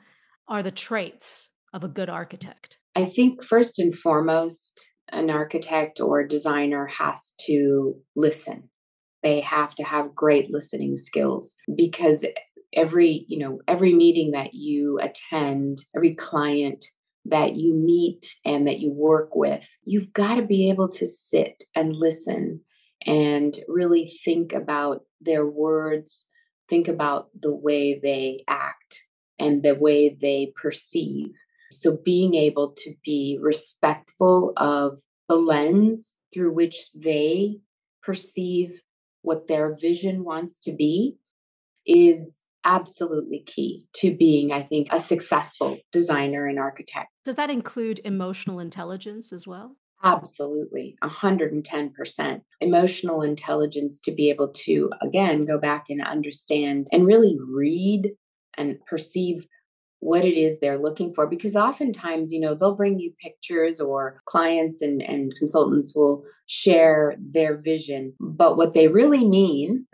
are 0.48 0.64
the 0.64 0.72
traits 0.72 1.50
of 1.72 1.84
a 1.84 1.88
good 1.88 2.10
architect? 2.10 2.78
I 2.96 3.04
think 3.04 3.44
first 3.44 3.78
and 3.78 3.96
foremost, 3.96 4.91
an 5.12 5.30
architect 5.30 6.00
or 6.00 6.26
designer 6.26 6.86
has 6.86 7.34
to 7.46 7.94
listen. 8.16 8.68
They 9.22 9.40
have 9.40 9.74
to 9.76 9.84
have 9.84 10.14
great 10.14 10.50
listening 10.50 10.96
skills 10.96 11.56
because 11.76 12.26
every, 12.74 13.24
you 13.28 13.38
know, 13.38 13.60
every 13.68 13.94
meeting 13.94 14.32
that 14.32 14.54
you 14.54 14.98
attend, 15.00 15.78
every 15.94 16.14
client 16.14 16.84
that 17.26 17.54
you 17.54 17.74
meet 17.74 18.26
and 18.44 18.66
that 18.66 18.80
you 18.80 18.90
work 18.90 19.36
with, 19.36 19.68
you've 19.84 20.12
got 20.12 20.36
to 20.36 20.42
be 20.42 20.70
able 20.70 20.88
to 20.88 21.06
sit 21.06 21.62
and 21.76 21.94
listen 21.94 22.60
and 23.06 23.58
really 23.68 24.10
think 24.24 24.52
about 24.52 25.02
their 25.20 25.46
words, 25.46 26.26
think 26.68 26.88
about 26.88 27.28
the 27.40 27.54
way 27.54 28.00
they 28.02 28.42
act 28.48 29.04
and 29.38 29.62
the 29.62 29.74
way 29.74 30.16
they 30.20 30.52
perceive 30.60 31.32
so 31.72 31.98
being 32.04 32.34
able 32.34 32.72
to 32.78 32.94
be 33.04 33.38
respectful 33.40 34.52
of 34.56 34.98
the 35.28 35.36
lens 35.36 36.18
through 36.32 36.52
which 36.52 36.92
they 36.94 37.58
perceive 38.02 38.80
what 39.22 39.48
their 39.48 39.76
vision 39.76 40.24
wants 40.24 40.60
to 40.60 40.72
be 40.72 41.16
is 41.86 42.44
absolutely 42.64 43.40
key 43.40 43.86
to 43.94 44.14
being, 44.14 44.52
I 44.52 44.62
think, 44.62 44.88
a 44.90 44.98
successful 44.98 45.78
designer 45.92 46.46
and 46.46 46.58
architect. 46.58 47.08
Does 47.24 47.36
that 47.36 47.50
include 47.50 48.00
emotional 48.04 48.58
intelligence 48.58 49.32
as 49.32 49.46
well? 49.46 49.76
Absolutely, 50.04 50.96
110%. 51.02 52.40
Emotional 52.60 53.22
intelligence 53.22 54.00
to 54.00 54.12
be 54.12 54.30
able 54.30 54.48
to, 54.48 54.90
again, 55.00 55.44
go 55.44 55.58
back 55.58 55.86
and 55.88 56.02
understand 56.02 56.88
and 56.92 57.06
really 57.06 57.38
read 57.40 58.10
and 58.54 58.78
perceive 58.86 59.46
what 60.02 60.24
it 60.24 60.36
is 60.36 60.58
they're 60.58 60.82
looking 60.82 61.14
for 61.14 61.28
because 61.28 61.54
oftentimes 61.54 62.32
you 62.32 62.40
know 62.40 62.56
they'll 62.56 62.74
bring 62.74 62.98
you 62.98 63.12
pictures 63.20 63.80
or 63.80 64.20
clients 64.26 64.82
and, 64.82 65.00
and 65.00 65.32
consultants 65.36 65.94
will 65.94 66.24
share 66.46 67.14
their 67.20 67.56
vision 67.56 68.12
but 68.18 68.56
what 68.56 68.74
they 68.74 68.88
really 68.88 69.24
mean 69.24 69.86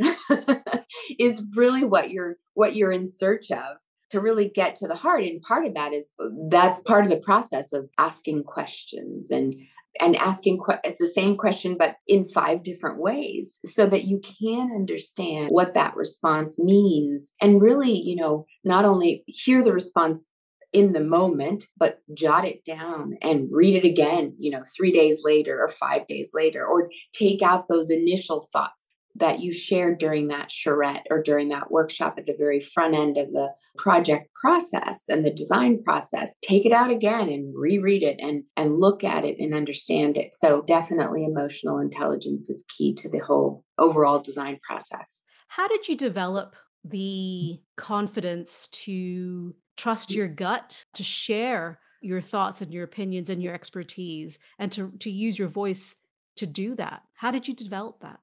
is 1.18 1.44
really 1.54 1.84
what 1.84 2.10
you're 2.10 2.36
what 2.54 2.74
you're 2.74 2.90
in 2.90 3.06
search 3.06 3.50
of 3.50 3.76
to 4.08 4.18
really 4.18 4.48
get 4.48 4.74
to 4.74 4.88
the 4.88 4.94
heart 4.94 5.22
and 5.22 5.42
part 5.42 5.66
of 5.66 5.74
that 5.74 5.92
is 5.92 6.10
that's 6.48 6.80
part 6.80 7.04
of 7.04 7.10
the 7.10 7.20
process 7.20 7.74
of 7.74 7.90
asking 7.98 8.42
questions 8.42 9.30
and 9.30 9.54
and 10.00 10.16
asking 10.16 10.58
que- 10.58 10.94
the 10.98 11.06
same 11.06 11.36
question 11.36 11.76
but 11.78 11.96
in 12.06 12.26
five 12.26 12.62
different 12.62 13.00
ways 13.00 13.58
so 13.64 13.86
that 13.86 14.04
you 14.04 14.20
can 14.40 14.70
understand 14.74 15.48
what 15.50 15.74
that 15.74 15.96
response 15.96 16.58
means 16.58 17.34
and 17.40 17.62
really 17.62 17.92
you 17.92 18.16
know 18.16 18.46
not 18.64 18.84
only 18.84 19.24
hear 19.26 19.62
the 19.62 19.72
response 19.72 20.26
in 20.72 20.92
the 20.92 21.00
moment 21.00 21.64
but 21.78 21.98
jot 22.14 22.44
it 22.46 22.62
down 22.64 23.14
and 23.22 23.48
read 23.50 23.74
it 23.74 23.86
again 23.86 24.34
you 24.38 24.50
know 24.50 24.62
3 24.76 24.92
days 24.92 25.22
later 25.24 25.60
or 25.60 25.68
5 25.68 26.06
days 26.06 26.30
later 26.34 26.66
or 26.66 26.90
take 27.12 27.42
out 27.42 27.68
those 27.68 27.90
initial 27.90 28.46
thoughts 28.52 28.88
that 29.16 29.40
you 29.40 29.52
shared 29.52 29.98
during 29.98 30.28
that 30.28 30.50
charrette 30.50 31.06
or 31.10 31.22
during 31.22 31.48
that 31.48 31.70
workshop 31.70 32.14
at 32.18 32.26
the 32.26 32.36
very 32.38 32.60
front 32.60 32.94
end 32.94 33.16
of 33.16 33.32
the 33.32 33.48
project 33.76 34.32
process 34.34 35.08
and 35.08 35.24
the 35.24 35.30
design 35.30 35.82
process 35.82 36.34
take 36.42 36.66
it 36.66 36.72
out 36.72 36.90
again 36.90 37.28
and 37.28 37.54
reread 37.56 38.02
it 38.02 38.16
and 38.20 38.44
and 38.56 38.78
look 38.78 39.04
at 39.04 39.24
it 39.24 39.36
and 39.38 39.54
understand 39.54 40.16
it. 40.16 40.34
So 40.34 40.62
definitely 40.62 41.24
emotional 41.24 41.78
intelligence 41.78 42.48
is 42.48 42.64
key 42.76 42.94
to 42.94 43.08
the 43.08 43.18
whole 43.18 43.64
overall 43.78 44.20
design 44.20 44.58
process. 44.62 45.22
How 45.48 45.68
did 45.68 45.88
you 45.88 45.96
develop 45.96 46.54
the 46.84 47.60
confidence 47.76 48.68
to 48.68 49.54
trust 49.76 50.12
your 50.12 50.28
gut 50.28 50.84
to 50.94 51.02
share 51.02 51.80
your 52.00 52.20
thoughts 52.20 52.60
and 52.60 52.72
your 52.72 52.84
opinions 52.84 53.30
and 53.30 53.42
your 53.42 53.54
expertise 53.54 54.38
and 54.58 54.70
to 54.72 54.92
to 55.00 55.10
use 55.10 55.38
your 55.38 55.48
voice 55.48 55.96
to 56.36 56.46
do 56.46 56.74
that? 56.76 57.02
How 57.14 57.30
did 57.30 57.48
you 57.48 57.54
develop 57.54 58.00
that 58.00 58.20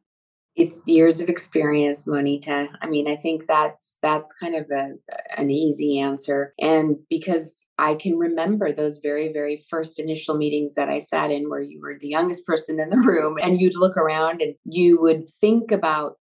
it's 0.55 0.81
years 0.85 1.21
of 1.21 1.27
experience 1.27 2.07
monita. 2.07 2.69
I 2.81 2.87
mean 2.87 3.07
i 3.07 3.15
think 3.15 3.43
that's 3.47 3.97
that's 4.01 4.33
kind 4.33 4.55
of 4.55 4.65
a, 4.71 4.93
an 5.37 5.49
easy 5.49 5.99
answer. 5.99 6.53
And 6.59 6.97
because 7.09 7.67
i 7.77 7.95
can 7.95 8.17
remember 8.17 8.71
those 8.71 8.99
very 8.99 9.31
very 9.31 9.61
first 9.69 9.99
initial 9.99 10.35
meetings 10.35 10.75
that 10.75 10.89
i 10.89 10.99
sat 10.99 11.31
in 11.31 11.49
where 11.49 11.61
you 11.61 11.79
were 11.81 11.97
the 11.99 12.07
youngest 12.07 12.45
person 12.45 12.79
in 12.79 12.89
the 12.89 12.97
room 12.97 13.37
and 13.41 13.59
you'd 13.59 13.77
look 13.77 13.97
around 13.97 14.41
and 14.41 14.55
you 14.65 14.99
would 15.01 15.27
think 15.27 15.71
about 15.71 16.17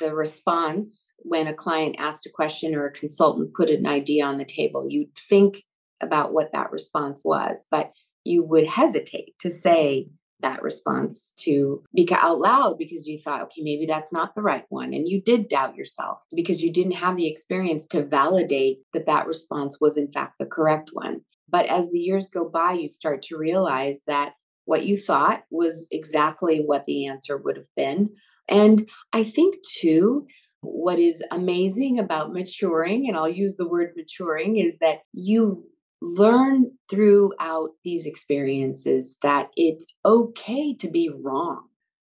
the 0.00 0.14
response 0.14 1.12
when 1.18 1.46
a 1.46 1.54
client 1.54 1.96
asked 1.98 2.26
a 2.26 2.30
question 2.30 2.74
or 2.74 2.86
a 2.86 2.92
consultant 2.92 3.52
put 3.54 3.68
an 3.68 3.86
idea 3.86 4.24
on 4.24 4.38
the 4.38 4.44
table. 4.44 4.86
You'd 4.88 5.14
think 5.14 5.62
about 6.00 6.32
what 6.32 6.52
that 6.52 6.72
response 6.72 7.22
was 7.24 7.66
but 7.70 7.92
you 8.24 8.44
would 8.44 8.66
hesitate 8.66 9.34
to 9.40 9.50
say 9.50 10.08
that 10.42 10.62
response 10.62 11.32
to 11.38 11.82
speak 11.92 12.12
out 12.12 12.38
loud 12.38 12.76
because 12.78 13.06
you 13.06 13.18
thought, 13.18 13.42
okay, 13.42 13.62
maybe 13.62 13.86
that's 13.86 14.12
not 14.12 14.34
the 14.34 14.42
right 14.42 14.64
one. 14.68 14.92
And 14.92 15.08
you 15.08 15.20
did 15.22 15.48
doubt 15.48 15.76
yourself 15.76 16.18
because 16.34 16.62
you 16.62 16.72
didn't 16.72 16.92
have 16.92 17.16
the 17.16 17.26
experience 17.26 17.86
to 17.88 18.04
validate 18.04 18.78
that 18.92 19.06
that 19.06 19.26
response 19.26 19.80
was, 19.80 19.96
in 19.96 20.10
fact, 20.12 20.34
the 20.38 20.46
correct 20.46 20.90
one. 20.92 21.22
But 21.48 21.66
as 21.66 21.90
the 21.90 21.98
years 21.98 22.30
go 22.30 22.48
by, 22.48 22.72
you 22.72 22.88
start 22.88 23.22
to 23.22 23.36
realize 23.36 24.02
that 24.06 24.32
what 24.64 24.86
you 24.86 24.96
thought 24.96 25.44
was 25.50 25.86
exactly 25.90 26.62
what 26.64 26.86
the 26.86 27.06
answer 27.06 27.36
would 27.36 27.56
have 27.56 27.74
been. 27.76 28.10
And 28.48 28.88
I 29.12 29.22
think, 29.22 29.56
too, 29.80 30.26
what 30.60 30.98
is 30.98 31.22
amazing 31.30 31.98
about 31.98 32.32
maturing, 32.32 33.08
and 33.08 33.16
I'll 33.16 33.28
use 33.28 33.56
the 33.56 33.68
word 33.68 33.92
maturing, 33.96 34.56
is 34.56 34.78
that 34.78 35.00
you 35.12 35.64
learn 36.02 36.72
throughout 36.90 37.70
these 37.84 38.06
experiences 38.06 39.18
that 39.22 39.50
it's 39.56 39.86
okay 40.04 40.74
to 40.74 40.90
be 40.90 41.08
wrong, 41.08 41.68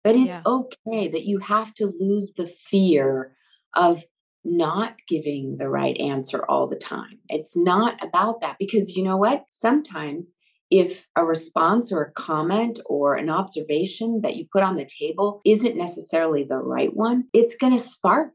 that 0.04 0.16
it's 0.16 0.28
yeah. 0.28 0.42
okay 0.46 1.08
that 1.08 1.24
you 1.24 1.38
have 1.38 1.74
to 1.74 1.92
lose 2.00 2.32
the 2.36 2.46
fear 2.46 3.36
of 3.74 4.02
not 4.42 4.96
giving 5.08 5.56
the 5.58 5.68
right 5.68 5.96
answer 5.98 6.44
all 6.48 6.66
the 6.66 6.76
time. 6.76 7.18
It's 7.28 7.56
not 7.56 8.02
about 8.02 8.40
that 8.40 8.56
because 8.58 8.96
you 8.96 9.02
know 9.02 9.16
what? 9.16 9.44
Sometimes 9.50 10.32
if 10.70 11.06
a 11.16 11.24
response 11.24 11.92
or 11.92 12.02
a 12.02 12.12
comment 12.12 12.80
or 12.86 13.14
an 13.16 13.30
observation 13.30 14.20
that 14.22 14.36
you 14.36 14.46
put 14.50 14.62
on 14.62 14.76
the 14.76 14.88
table 14.98 15.40
isn't 15.44 15.76
necessarily 15.76 16.42
the 16.42 16.56
right 16.56 16.94
one, 16.94 17.24
it's 17.32 17.54
going 17.54 17.76
to 17.76 17.82
spark 17.82 18.34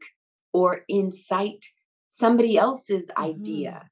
or 0.52 0.82
incite 0.88 1.64
somebody 2.08 2.56
else's 2.56 3.08
mm-hmm. 3.08 3.22
idea 3.22 3.89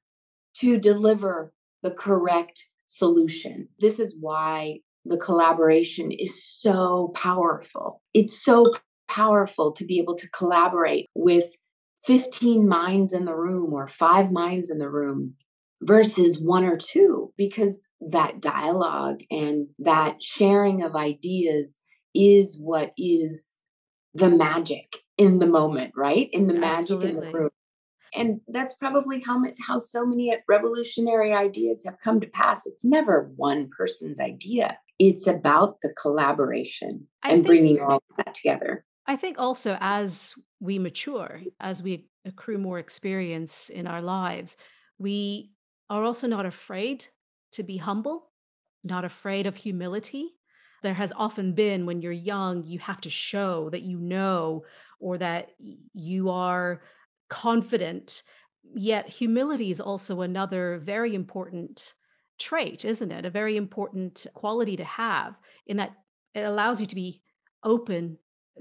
to 0.59 0.77
deliver 0.77 1.53
the 1.83 1.91
correct 1.91 2.69
solution. 2.87 3.67
This 3.79 3.99
is 3.99 4.15
why 4.19 4.79
the 5.05 5.17
collaboration 5.17 6.11
is 6.11 6.43
so 6.43 7.11
powerful. 7.15 8.01
It's 8.13 8.43
so 8.43 8.73
powerful 9.07 9.71
to 9.73 9.85
be 9.85 9.99
able 9.99 10.15
to 10.15 10.29
collaborate 10.29 11.07
with 11.15 11.45
15 12.05 12.67
minds 12.67 13.13
in 13.13 13.25
the 13.25 13.35
room 13.35 13.73
or 13.73 13.87
five 13.87 14.31
minds 14.31 14.69
in 14.69 14.77
the 14.77 14.89
room 14.89 15.35
versus 15.81 16.39
one 16.39 16.65
or 16.65 16.77
two 16.77 17.33
because 17.37 17.87
that 18.01 18.41
dialogue 18.41 19.21
and 19.31 19.67
that 19.79 20.21
sharing 20.21 20.83
of 20.83 20.95
ideas 20.95 21.79
is 22.13 22.57
what 22.59 22.91
is 22.97 23.59
the 24.13 24.29
magic 24.29 24.97
in 25.17 25.39
the 25.39 25.45
moment 25.45 25.93
right 25.95 26.29
in 26.33 26.47
the 26.47 26.53
magic 26.53 27.01
in 27.03 27.15
the 27.15 27.31
room 27.31 27.49
and 28.13 28.41
that's 28.47 28.73
probably 28.75 29.21
how 29.21 29.41
how 29.65 29.79
so 29.79 30.05
many 30.05 30.35
revolutionary 30.47 31.33
ideas 31.33 31.83
have 31.85 31.97
come 32.03 32.19
to 32.19 32.27
pass. 32.27 32.65
It's 32.65 32.85
never 32.85 33.31
one 33.35 33.69
person's 33.75 34.19
idea. 34.19 34.77
It's 34.97 35.27
about 35.27 35.81
the 35.81 35.93
collaboration 35.93 37.07
I 37.23 37.29
and 37.29 37.37
think, 37.37 37.47
bringing 37.47 37.81
all 37.81 38.03
of 38.09 38.17
that 38.17 38.33
together. 38.33 38.85
I 39.05 39.15
think 39.15 39.37
also 39.39 39.77
as 39.79 40.35
we 40.59 40.77
mature 40.77 41.41
as 41.59 41.81
we 41.81 42.07
accrue 42.25 42.57
more 42.57 42.79
experience 42.79 43.69
in 43.69 43.87
our 43.87 44.01
lives 44.01 44.57
we 44.97 45.51
are 45.89 46.03
also 46.03 46.27
not 46.27 46.45
afraid 46.45 47.05
to 47.53 47.63
be 47.63 47.77
humble 47.77 48.29
not 48.83 49.05
afraid 49.05 49.45
of 49.45 49.55
humility. 49.55 50.29
There 50.81 50.93
has 50.93 51.11
often 51.15 51.53
been 51.53 51.85
when 51.85 52.01
you're 52.01 52.11
young 52.11 52.63
you 52.63 52.79
have 52.79 53.01
to 53.01 53.09
show 53.09 53.69
that 53.71 53.81
you 53.81 53.99
know 53.99 54.63
or 54.99 55.17
that 55.17 55.51
you 55.93 56.29
are 56.29 56.81
confident. 57.29 58.23
Yet 58.75 59.09
humility 59.09 59.71
is 59.71 59.81
also 59.81 60.21
another 60.21 60.79
very 60.79 61.15
important 61.15 61.93
trait, 62.39 62.85
isn't 62.85 63.11
it? 63.11 63.25
A 63.25 63.29
very 63.29 63.57
important 63.57 64.25
quality 64.33 64.77
to 64.77 64.83
have 64.83 65.37
in 65.67 65.77
that 65.77 65.93
it 66.33 66.41
allows 66.41 66.79
you 66.79 66.85
to 66.87 66.95
be 66.95 67.21
open 67.63 68.17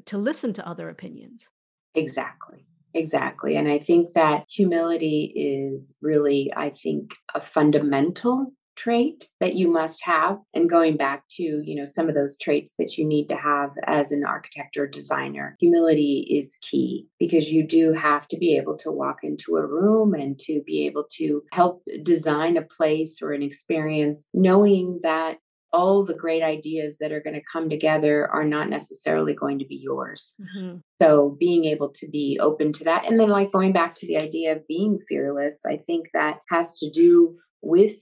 to 0.07 0.19
listen 0.19 0.53
to 0.55 0.67
other 0.67 0.89
opinions. 0.89 1.49
Exactly. 1.95 2.67
Exactly. 2.95 3.57
And 3.57 3.69
I 3.69 3.79
think 3.79 4.15
that 4.15 4.47
humility 4.49 5.33
is 5.37 5.95
really, 6.01 6.51
I 6.57 6.71
think, 6.71 7.11
a 7.35 7.41
fundamental 7.41 8.53
trait 8.79 9.27
that 9.41 9.55
you 9.55 9.69
must 9.69 10.05
have 10.05 10.39
and 10.55 10.71
going 10.71 10.97
back 10.97 11.25
to 11.29 11.43
you 11.43 11.75
know 11.75 11.85
some 11.85 12.09
of 12.09 12.15
those 12.15 12.39
traits 12.39 12.77
that 12.79 12.97
you 12.97 13.05
need 13.05 13.29
to 13.29 13.37
have 13.37 13.71
as 13.87 14.13
an 14.13 14.25
architect 14.25 14.77
or 14.77 14.87
designer 14.87 15.57
humility 15.59 16.27
is 16.31 16.57
key 16.63 17.07
because 17.19 17.51
you 17.51 17.67
do 17.67 17.93
have 17.93 18.29
to 18.29 18.37
be 18.37 18.57
able 18.57 18.77
to 18.77 18.93
walk 18.93 19.19
into 19.25 19.57
a 19.57 19.67
room 19.67 20.15
and 20.15 20.39
to 20.39 20.63
be 20.65 20.87
able 20.87 21.05
to 21.11 21.43
help 21.53 21.83
design 22.05 22.57
a 22.57 22.63
place 22.63 23.21
or 23.21 23.33
an 23.33 23.43
experience 23.43 24.29
knowing 24.33 25.01
that 25.03 25.39
all 25.73 26.05
the 26.05 26.15
great 26.15 26.43
ideas 26.43 26.99
that 26.99 27.13
are 27.13 27.21
going 27.21 27.35
to 27.35 27.45
come 27.53 27.69
together 27.69 28.27
are 28.29 28.45
not 28.45 28.71
necessarily 28.71 29.35
going 29.35 29.59
to 29.59 29.67
be 29.67 29.77
yours. 29.77 30.35
Mm-hmm. 30.41 30.79
So 31.03 31.37
being 31.39 31.67
able 31.67 31.91
to 31.91 32.09
be 32.09 32.39
open 32.41 32.73
to 32.75 32.85
that. 32.85 33.07
And 33.07 33.21
then, 33.21 33.29
like 33.29 33.53
going 33.53 33.75
back 33.75 33.95
to 33.97 34.07
the 34.07 34.17
idea 34.17 34.53
of 34.53 34.67
being 34.67 34.99
fearless, 35.09 35.67
I 35.67 35.77
think 35.77 36.09
that 36.15 36.39
has 36.49 36.79
to 36.79 36.91
do 36.91 37.37
with 37.61 37.97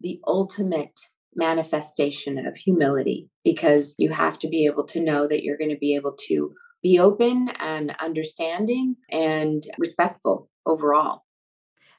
the 0.00 0.20
ultimate 0.26 0.98
manifestation 1.34 2.44
of 2.46 2.56
humility 2.56 3.28
because 3.44 3.94
you 3.98 4.10
have 4.10 4.38
to 4.40 4.48
be 4.48 4.66
able 4.66 4.84
to 4.84 5.00
know 5.00 5.28
that 5.28 5.42
you're 5.42 5.58
going 5.58 5.70
to 5.70 5.78
be 5.78 5.94
able 5.94 6.16
to 6.28 6.52
be 6.82 6.98
open 6.98 7.50
and 7.60 7.94
understanding 8.00 8.96
and 9.10 9.64
respectful 9.78 10.48
overall. 10.66 11.22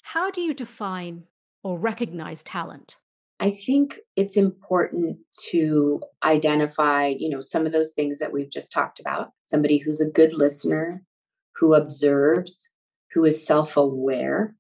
How 0.04 0.32
do 0.32 0.42
you 0.42 0.54
define 0.54 1.24
or 1.64 1.78
recognize 1.78 2.44
talent? 2.44 2.98
I 3.40 3.52
think 3.52 4.00
it's 4.16 4.38
important 4.38 5.18
to 5.50 6.02
identify, 6.24 7.08
you 7.08 7.30
know, 7.30 7.42
some 7.42 7.66
of 7.66 7.72
those 7.72 7.94
things 7.94 8.20
that 8.20 8.32
we've 8.32 8.52
just 8.52 8.72
talked 8.72 9.00
about. 9.00 9.30
Somebody 9.46 9.80
who's 9.80 10.02
a 10.02 10.10
good 10.10 10.34
listener, 10.34 11.04
who 11.56 11.74
observes, 11.74 12.70
who 13.14 13.26
is 13.26 13.46
self-aware, 13.46 14.56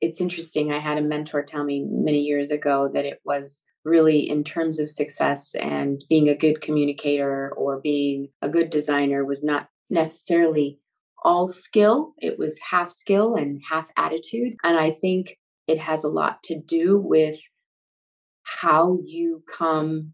it's 0.00 0.20
interesting. 0.20 0.72
I 0.72 0.78
had 0.78 0.98
a 0.98 1.02
mentor 1.02 1.42
tell 1.42 1.64
me 1.64 1.86
many 1.88 2.20
years 2.20 2.50
ago 2.50 2.90
that 2.92 3.04
it 3.04 3.20
was 3.24 3.62
really 3.84 4.28
in 4.28 4.44
terms 4.44 4.78
of 4.78 4.90
success 4.90 5.54
and 5.54 6.02
being 6.08 6.28
a 6.28 6.36
good 6.36 6.60
communicator 6.60 7.52
or 7.56 7.80
being 7.80 8.28
a 8.42 8.48
good 8.48 8.70
designer 8.70 9.24
was 9.24 9.42
not 9.42 9.68
necessarily 9.88 10.78
all 11.22 11.48
skill. 11.48 12.14
It 12.18 12.38
was 12.38 12.58
half 12.70 12.90
skill 12.90 13.34
and 13.34 13.60
half 13.70 13.90
attitude. 13.96 14.54
And 14.62 14.76
I 14.76 14.90
think 14.90 15.38
it 15.66 15.78
has 15.78 16.04
a 16.04 16.08
lot 16.08 16.42
to 16.44 16.58
do 16.58 16.98
with 16.98 17.36
how 18.42 18.98
you 19.04 19.42
come 19.50 20.12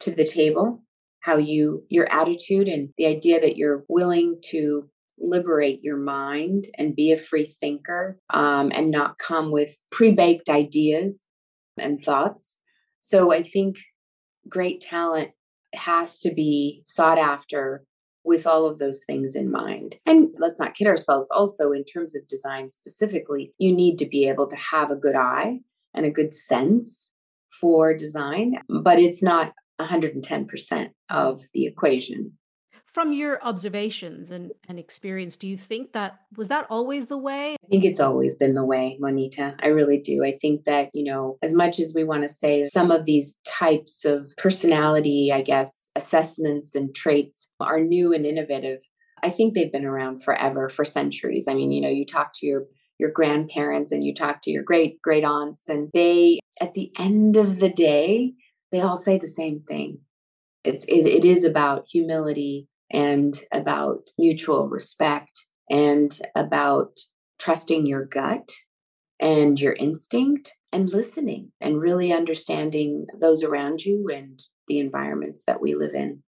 to 0.00 0.10
the 0.10 0.26
table, 0.26 0.82
how 1.20 1.36
you, 1.36 1.84
your 1.88 2.10
attitude, 2.12 2.68
and 2.68 2.90
the 2.98 3.06
idea 3.06 3.40
that 3.40 3.56
you're 3.56 3.84
willing 3.88 4.38
to 4.50 4.88
liberate 5.18 5.80
your 5.82 5.96
mind 5.96 6.66
and 6.76 6.96
be 6.96 7.12
a 7.12 7.18
free 7.18 7.46
thinker 7.46 8.18
um, 8.30 8.70
and 8.74 8.90
not 8.90 9.18
come 9.18 9.50
with 9.50 9.80
pre 9.90 10.10
baked 10.10 10.48
ideas 10.48 11.24
and 11.78 12.02
thoughts. 12.02 12.58
So 13.00 13.32
I 13.32 13.42
think 13.42 13.76
great 14.48 14.80
talent 14.80 15.30
has 15.74 16.18
to 16.20 16.32
be 16.32 16.82
sought 16.86 17.18
after 17.18 17.84
with 18.24 18.46
all 18.46 18.66
of 18.66 18.78
those 18.78 19.04
things 19.04 19.36
in 19.36 19.50
mind. 19.50 19.96
And 20.06 20.30
let's 20.38 20.58
not 20.58 20.74
kid 20.74 20.86
ourselves, 20.86 21.28
also, 21.30 21.72
in 21.72 21.84
terms 21.84 22.16
of 22.16 22.26
design 22.26 22.70
specifically, 22.70 23.52
you 23.58 23.74
need 23.74 23.98
to 23.98 24.06
be 24.06 24.26
able 24.28 24.46
to 24.48 24.56
have 24.56 24.90
a 24.90 24.96
good 24.96 25.14
eye 25.14 25.60
and 25.92 26.06
a 26.06 26.10
good 26.10 26.32
sense 26.32 27.12
for 27.60 27.94
design, 27.94 28.54
but 28.82 28.98
it's 28.98 29.22
not 29.22 29.52
110% 29.80 30.90
of 31.10 31.42
the 31.52 31.66
equation 31.66 32.32
from 32.94 33.12
your 33.12 33.42
observations 33.42 34.30
and, 34.30 34.52
and 34.68 34.78
experience, 34.78 35.36
do 35.36 35.48
you 35.48 35.56
think 35.56 35.92
that 35.92 36.20
was 36.36 36.46
that 36.48 36.66
always 36.70 37.08
the 37.08 37.18
way? 37.18 37.56
I 37.64 37.66
think 37.68 37.84
it's 37.84 37.98
always 37.98 38.36
been 38.36 38.54
the 38.54 38.64
way, 38.64 38.96
Monita. 39.02 39.56
I 39.60 39.66
really 39.68 39.98
do. 39.98 40.24
I 40.24 40.38
think 40.40 40.64
that, 40.64 40.90
you 40.94 41.02
know, 41.02 41.36
as 41.42 41.52
much 41.52 41.80
as 41.80 41.92
we 41.94 42.04
want 42.04 42.22
to 42.22 42.28
say 42.28 42.62
some 42.62 42.92
of 42.92 43.04
these 43.04 43.36
types 43.44 44.04
of 44.04 44.32
personality, 44.38 45.32
I 45.34 45.42
guess, 45.42 45.90
assessments 45.96 46.76
and 46.76 46.94
traits 46.94 47.50
are 47.58 47.80
new 47.80 48.12
and 48.12 48.24
innovative, 48.24 48.78
I 49.24 49.30
think 49.30 49.54
they've 49.54 49.72
been 49.72 49.84
around 49.84 50.22
forever, 50.22 50.68
for 50.68 50.84
centuries. 50.84 51.48
I 51.48 51.54
mean, 51.54 51.72
you 51.72 51.80
know, 51.80 51.88
you 51.88 52.06
talk 52.06 52.32
to 52.36 52.46
your 52.46 52.66
your 52.98 53.10
grandparents 53.10 53.90
and 53.90 54.04
you 54.04 54.14
talk 54.14 54.40
to 54.42 54.52
your 54.52 54.62
great 54.62 55.02
great 55.02 55.24
aunts 55.24 55.68
and 55.68 55.90
they 55.92 56.38
at 56.60 56.74
the 56.74 56.92
end 56.96 57.36
of 57.36 57.58
the 57.58 57.68
day 57.68 58.32
they 58.70 58.80
all 58.80 58.96
say 58.96 59.18
the 59.18 59.26
same 59.26 59.60
thing 59.66 59.98
it's 60.62 60.84
it, 60.84 61.04
it 61.04 61.24
is 61.24 61.42
about 61.42 61.86
humility 61.90 62.68
and 62.90 63.34
about 63.52 64.00
mutual 64.18 64.68
respect 64.68 65.46
and 65.70 66.18
about 66.34 66.98
trusting 67.38 67.86
your 67.86 68.04
gut 68.04 68.50
and 69.20 69.60
your 69.60 69.74
instinct 69.74 70.52
and 70.72 70.90
listening 70.90 71.52
and 71.60 71.80
really 71.80 72.12
understanding 72.12 73.06
those 73.20 73.42
around 73.42 73.84
you 73.84 74.08
and 74.12 74.42
the 74.68 74.78
environments 74.78 75.44
that 75.46 75.60
we 75.60 75.74
live 75.74 75.94
in. 75.94 76.22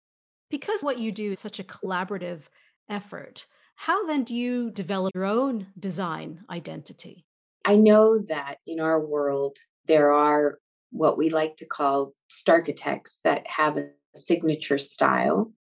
Because 0.49 0.83
what 0.83 0.99
you 0.99 1.11
do 1.11 1.31
is 1.31 1.39
such 1.39 1.59
a 1.59 1.63
collaborative 1.63 2.43
effort, 2.89 3.47
how 3.75 4.05
then 4.05 4.23
do 4.23 4.35
you 4.35 4.71
develop 4.71 5.11
your 5.15 5.25
own 5.25 5.67
design 5.77 6.41
identity? 6.49 7.25
I 7.65 7.75
know 7.75 8.19
that 8.29 8.57
in 8.67 8.79
our 8.79 9.03
world, 9.03 9.57
there 9.87 10.13
are 10.13 10.59
what 10.91 11.17
we 11.17 11.29
like 11.29 11.57
to 11.57 11.65
call 11.65 12.11
starchitects 12.31 13.19
that 13.23 13.45
have 13.47 13.77
a 13.77 13.89
signature 14.13 14.77
style 14.77 15.51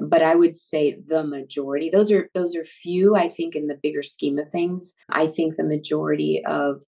but 0.00 0.22
i 0.22 0.34
would 0.34 0.56
say 0.56 0.98
the 1.06 1.24
majority 1.24 1.90
those 1.90 2.10
are 2.10 2.28
those 2.34 2.56
are 2.56 2.64
few 2.64 3.14
i 3.16 3.28
think 3.28 3.54
in 3.54 3.66
the 3.66 3.78
bigger 3.82 4.02
scheme 4.02 4.38
of 4.38 4.50
things. 4.50 4.94
I 5.10 5.26
think 5.26 5.56
the 5.56 5.64
majority 5.64 6.42
of 6.46 6.80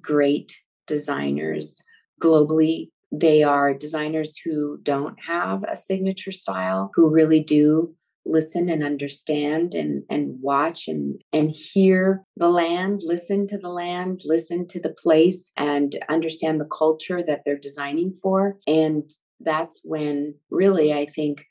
great 0.00 0.52
designers 0.86 1.82
globally 2.22 2.90
they 3.10 3.42
are 3.42 3.72
designers 3.72 4.38
who 4.44 4.78
don't 4.82 5.16
have 5.26 5.64
a 5.64 5.76
signature 5.76 6.32
style 6.32 6.90
who 6.94 7.08
really 7.08 7.42
do 7.42 7.94
listen 8.26 8.68
and 8.68 8.82
understand 8.82 9.74
and 9.74 10.02
and 10.10 10.36
watch 10.42 10.88
and 10.88 11.22
and 11.32 11.50
hear 11.50 12.22
the 12.36 12.50
land 12.50 13.00
listen 13.02 13.46
to 13.46 13.58
the 13.58 13.70
land 13.70 14.20
listen 14.24 14.66
to 14.66 14.80
the 14.80 14.94
place 15.02 15.52
and 15.56 15.96
understand 16.10 16.60
the 16.60 16.68
culture 16.76 17.22
that 17.22 17.42
they're 17.44 17.58
designing 17.58 18.12
for. 18.22 18.58
And 18.66 19.10
that's 19.40 19.80
when 19.84 20.34
really 20.50 20.92
i 20.92 21.06
think 21.06 21.44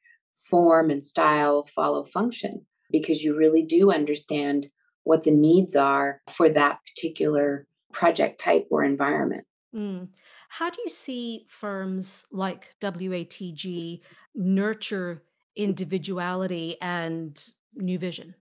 form 0.50 0.90
and 0.90 1.04
style 1.04 1.64
follow 1.64 2.04
function 2.04 2.66
because 2.92 3.24
you 3.24 3.36
really 3.36 3.64
do 3.64 3.92
understand 3.92 4.68
what 5.04 5.24
the 5.24 5.32
needs 5.32 5.76
are 5.76 6.22
for 6.30 6.50
that 6.50 6.80
particular 6.88 7.66
project 7.94 8.40
type 8.40 8.68
or 8.70 8.84
environment. 8.84 9.46
Mm. 9.76 10.10
How 10.50 10.70
do 10.70 10.82
you 10.84 10.90
see 10.90 11.46
firms 11.48 12.26
like 12.32 12.76
WATG 12.82 14.02
nurture 14.36 15.24
individuality 15.56 16.78
and 16.82 17.42
new 17.76 17.98
vision? 17.98 18.36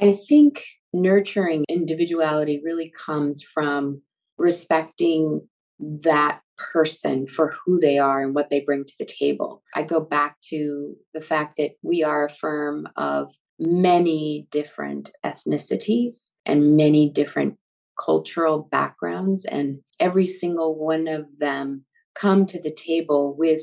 I 0.00 0.12
think 0.12 0.64
nurturing 0.92 1.64
individuality 1.68 2.60
really 2.62 2.90
comes 2.90 3.42
from 3.42 4.02
respecting 4.36 5.48
that 5.78 6.40
person 6.72 7.26
for 7.26 7.54
who 7.64 7.78
they 7.78 7.98
are 7.98 8.20
and 8.20 8.34
what 8.34 8.50
they 8.50 8.60
bring 8.60 8.84
to 8.84 8.94
the 8.98 9.06
table. 9.06 9.62
I 9.74 9.82
go 9.82 10.00
back 10.00 10.40
to 10.48 10.94
the 11.14 11.20
fact 11.20 11.56
that 11.58 11.72
we 11.82 12.02
are 12.02 12.26
a 12.26 12.30
firm 12.30 12.88
of 12.96 13.34
many 13.58 14.46
different 14.50 15.10
ethnicities 15.24 16.30
and 16.44 16.76
many 16.76 17.10
different 17.10 17.56
cultural 18.02 18.68
backgrounds 18.70 19.44
and 19.46 19.80
every 19.98 20.26
single 20.26 20.78
one 20.78 21.08
of 21.08 21.24
them 21.38 21.84
come 22.14 22.46
to 22.46 22.60
the 22.60 22.72
table 22.74 23.34
with 23.36 23.62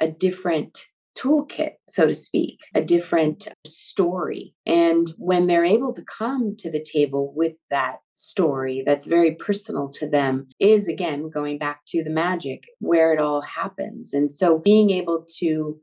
a 0.00 0.08
different 0.10 0.86
toolkit, 1.18 1.72
so 1.88 2.06
to 2.06 2.14
speak, 2.14 2.60
a 2.74 2.82
different 2.82 3.48
story. 3.66 4.54
And 4.64 5.08
when 5.18 5.46
they're 5.46 5.64
able 5.64 5.92
to 5.94 6.04
come 6.18 6.54
to 6.58 6.70
the 6.70 6.82
table 6.82 7.32
with 7.34 7.54
that 7.70 7.98
story 8.20 8.82
that's 8.84 9.06
very 9.06 9.34
personal 9.34 9.88
to 9.88 10.08
them, 10.08 10.48
is 10.58 10.88
again 10.88 11.30
going 11.30 11.58
back 11.58 11.80
to 11.88 12.04
the 12.04 12.10
magic 12.10 12.64
where 12.78 13.12
it 13.12 13.20
all 13.20 13.42
happens. 13.42 14.12
And 14.12 14.34
so 14.34 14.58
being 14.58 14.90
able 14.90 15.26
to 15.38 15.78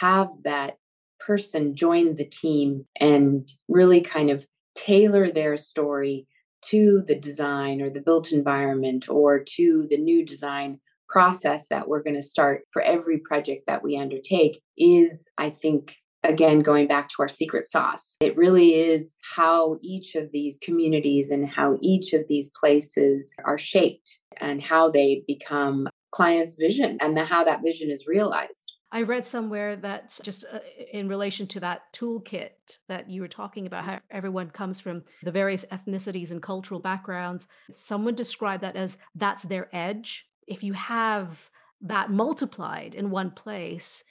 have 0.00 0.28
that 0.44 0.78
person 1.18 1.74
join 1.74 2.14
the 2.14 2.24
team 2.24 2.86
and 2.98 3.48
really 3.68 4.00
kind 4.00 4.30
of 4.30 4.46
tailor 4.74 5.30
their 5.30 5.56
story 5.56 6.26
to 6.62 7.02
the 7.06 7.14
design 7.14 7.80
or 7.80 7.90
the 7.90 8.00
built 8.00 8.32
environment 8.32 9.08
or 9.08 9.42
to 9.42 9.86
the 9.90 9.98
new 9.98 10.24
design 10.24 10.78
process 11.08 11.68
that 11.68 11.88
we're 11.88 12.02
going 12.02 12.14
to 12.14 12.22
start 12.22 12.62
for 12.70 12.82
every 12.82 13.18
project 13.18 13.64
that 13.66 13.82
we 13.82 13.98
undertake 13.98 14.62
is, 14.78 15.30
I 15.38 15.50
think, 15.50 15.96
again, 16.22 16.60
going 16.60 16.86
back 16.86 17.08
to 17.08 17.16
our 17.20 17.28
secret 17.28 17.66
sauce. 17.66 18.16
It 18.20 18.36
really 18.36 18.74
is 18.74 19.14
how 19.34 19.76
each 19.80 20.14
of 20.14 20.30
these 20.32 20.58
communities 20.62 21.30
and 21.30 21.48
how 21.48 21.78
each 21.80 22.12
of 22.12 22.22
these 22.28 22.50
places 22.58 23.34
are 23.44 23.58
shaped 23.58 24.18
and 24.38 24.60
how 24.60 24.90
they 24.90 25.24
become 25.26 25.88
clients' 26.12 26.56
vision 26.56 26.98
and 27.00 27.16
the, 27.16 27.24
how 27.24 27.44
that 27.44 27.62
vision 27.62 27.90
is 27.90 28.06
realized. 28.06 28.72
I 28.92 29.02
read 29.02 29.24
somewhere 29.24 29.76
that 29.76 30.18
just 30.24 30.44
uh, 30.52 30.58
in 30.92 31.08
relation 31.08 31.46
to 31.48 31.60
that 31.60 31.92
toolkit 31.92 32.78
that 32.88 33.08
you 33.08 33.20
were 33.20 33.28
talking 33.28 33.66
about, 33.66 33.84
how 33.84 34.00
everyone 34.10 34.50
comes 34.50 34.80
from 34.80 35.04
the 35.22 35.30
various 35.30 35.64
ethnicities 35.70 36.32
and 36.32 36.42
cultural 36.42 36.80
backgrounds, 36.80 37.46
someone 37.70 38.16
described 38.16 38.64
that 38.64 38.74
as 38.74 38.98
that's 39.14 39.44
their 39.44 39.68
edge 39.72 40.26
if 40.48 40.64
you 40.64 40.72
have 40.72 41.48
that 41.80 42.10
multiplied 42.10 42.94
in 42.94 43.10
one 43.10 43.30
place, 43.30 44.02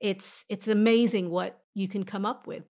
it's 0.00 0.44
it's 0.48 0.68
amazing 0.68 1.30
what 1.30 1.58
you 1.74 1.88
can 1.88 2.04
come 2.04 2.24
up 2.24 2.46
with. 2.46 2.64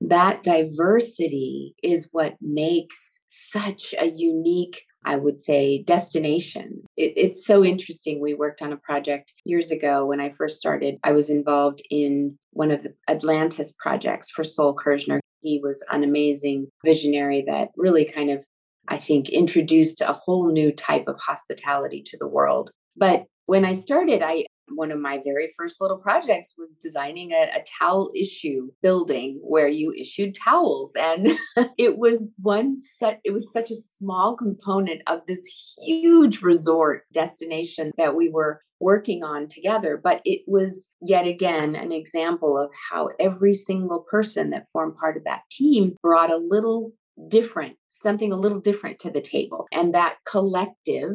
That 0.00 0.42
diversity 0.42 1.74
is 1.82 2.08
what 2.12 2.36
makes 2.40 3.20
such 3.26 3.94
a 3.98 4.06
unique 4.06 4.82
I 5.04 5.16
would 5.16 5.40
say, 5.40 5.84
destination. 5.84 6.82
It, 6.96 7.12
it's 7.16 7.46
so 7.46 7.64
interesting. 7.64 8.20
We 8.20 8.34
worked 8.34 8.60
on 8.60 8.72
a 8.72 8.76
project 8.76 9.32
years 9.44 9.70
ago 9.70 10.04
when 10.04 10.20
I 10.20 10.34
first 10.36 10.58
started. 10.58 10.96
I 11.04 11.12
was 11.12 11.30
involved 11.30 11.80
in 11.88 12.36
one 12.50 12.70
of 12.70 12.82
the 12.82 12.92
Atlantis 13.08 13.72
projects 13.78 14.28
for 14.28 14.42
Sol 14.44 14.74
Kerzner. 14.76 15.20
He 15.40 15.60
was 15.62 15.84
an 15.90 16.02
amazing 16.02 16.66
visionary 16.84 17.44
that 17.46 17.68
really 17.76 18.04
kind 18.04 18.30
of 18.30 18.42
I 18.88 18.98
think, 18.98 19.28
introduced 19.28 20.00
a 20.00 20.12
whole 20.14 20.50
new 20.50 20.72
type 20.72 21.08
of 21.08 21.20
hospitality 21.20 22.02
to 22.06 22.16
the 22.18 22.26
world. 22.26 22.70
But 22.96 23.24
when 23.46 23.64
I 23.64 23.74
started, 23.74 24.22
I 24.22 24.46
one 24.74 24.90
of 24.90 25.00
my 25.00 25.18
very 25.24 25.48
first 25.56 25.80
little 25.80 25.98
projects 25.98 26.54
was 26.56 26.76
designing 26.76 27.32
a, 27.32 27.58
a 27.58 27.64
towel 27.78 28.10
issue 28.14 28.70
building 28.82 29.38
where 29.42 29.68
you 29.68 29.92
issued 29.98 30.34
towels 30.34 30.92
and 30.98 31.36
it 31.78 31.98
was 31.98 32.26
one 32.40 32.76
set 32.76 33.20
it 33.24 33.32
was 33.32 33.52
such 33.52 33.70
a 33.70 33.76
small 33.76 34.36
component 34.36 35.02
of 35.06 35.20
this 35.26 35.74
huge 35.82 36.42
resort 36.42 37.04
destination 37.12 37.92
that 37.96 38.14
we 38.14 38.28
were 38.28 38.60
working 38.80 39.24
on 39.24 39.48
together 39.48 40.00
but 40.02 40.20
it 40.24 40.42
was 40.46 40.88
yet 41.00 41.26
again 41.26 41.74
an 41.74 41.90
example 41.90 42.56
of 42.56 42.70
how 42.90 43.08
every 43.18 43.54
single 43.54 44.04
person 44.08 44.50
that 44.50 44.66
formed 44.72 44.94
part 44.96 45.16
of 45.16 45.24
that 45.24 45.40
team 45.50 45.96
brought 46.02 46.30
a 46.30 46.36
little 46.36 46.92
different, 47.26 47.76
something 47.88 48.32
a 48.32 48.36
little 48.36 48.60
different 48.60 48.98
to 49.00 49.10
the 49.10 49.20
table. 49.20 49.66
And 49.72 49.94
that 49.94 50.18
collective 50.26 51.14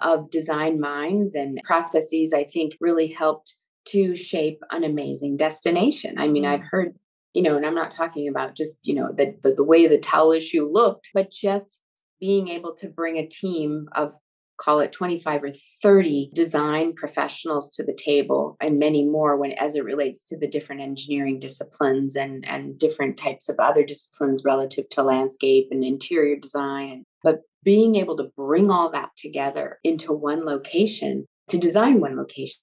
of 0.00 0.30
design 0.30 0.80
minds 0.80 1.34
and 1.34 1.60
processes, 1.64 2.32
I 2.32 2.44
think, 2.44 2.74
really 2.80 3.08
helped 3.08 3.56
to 3.88 4.14
shape 4.14 4.60
an 4.70 4.84
amazing 4.84 5.36
destination. 5.36 6.18
I 6.18 6.28
mean, 6.28 6.44
I've 6.44 6.60
mm. 6.60 6.68
heard, 6.70 6.94
you 7.34 7.42
know, 7.42 7.56
and 7.56 7.64
I'm 7.64 7.74
not 7.74 7.90
talking 7.90 8.28
about 8.28 8.54
just, 8.54 8.78
you 8.82 8.94
know, 8.94 9.10
the, 9.16 9.34
the, 9.42 9.54
the 9.54 9.64
way 9.64 9.86
the 9.86 9.98
towel 9.98 10.32
issue 10.32 10.62
looked, 10.62 11.10
but 11.14 11.30
just 11.30 11.80
being 12.20 12.48
able 12.48 12.74
to 12.76 12.88
bring 12.88 13.16
a 13.16 13.26
team 13.26 13.88
of 13.94 14.12
call 14.58 14.80
it 14.80 14.92
25 14.92 15.44
or 15.44 15.50
30 15.82 16.30
design 16.34 16.92
professionals 16.92 17.74
to 17.74 17.84
the 17.84 17.94
table 17.94 18.56
and 18.60 18.78
many 18.78 19.06
more 19.06 19.36
when 19.36 19.52
as 19.52 19.76
it 19.76 19.84
relates 19.84 20.24
to 20.24 20.36
the 20.36 20.48
different 20.48 20.80
engineering 20.80 21.38
disciplines 21.38 22.16
and 22.16 22.44
and 22.44 22.76
different 22.76 23.16
types 23.16 23.48
of 23.48 23.56
other 23.60 23.84
disciplines 23.84 24.42
relative 24.44 24.88
to 24.90 25.02
landscape 25.02 25.68
and 25.70 25.84
interior 25.84 26.36
design 26.36 27.04
but 27.22 27.42
being 27.64 27.96
able 27.96 28.16
to 28.16 28.30
bring 28.36 28.70
all 28.70 28.90
that 28.90 29.10
together 29.16 29.78
into 29.84 30.12
one 30.12 30.44
location 30.44 31.26
to 31.48 31.58
design 31.58 32.00
one 32.00 32.16
location 32.16 32.60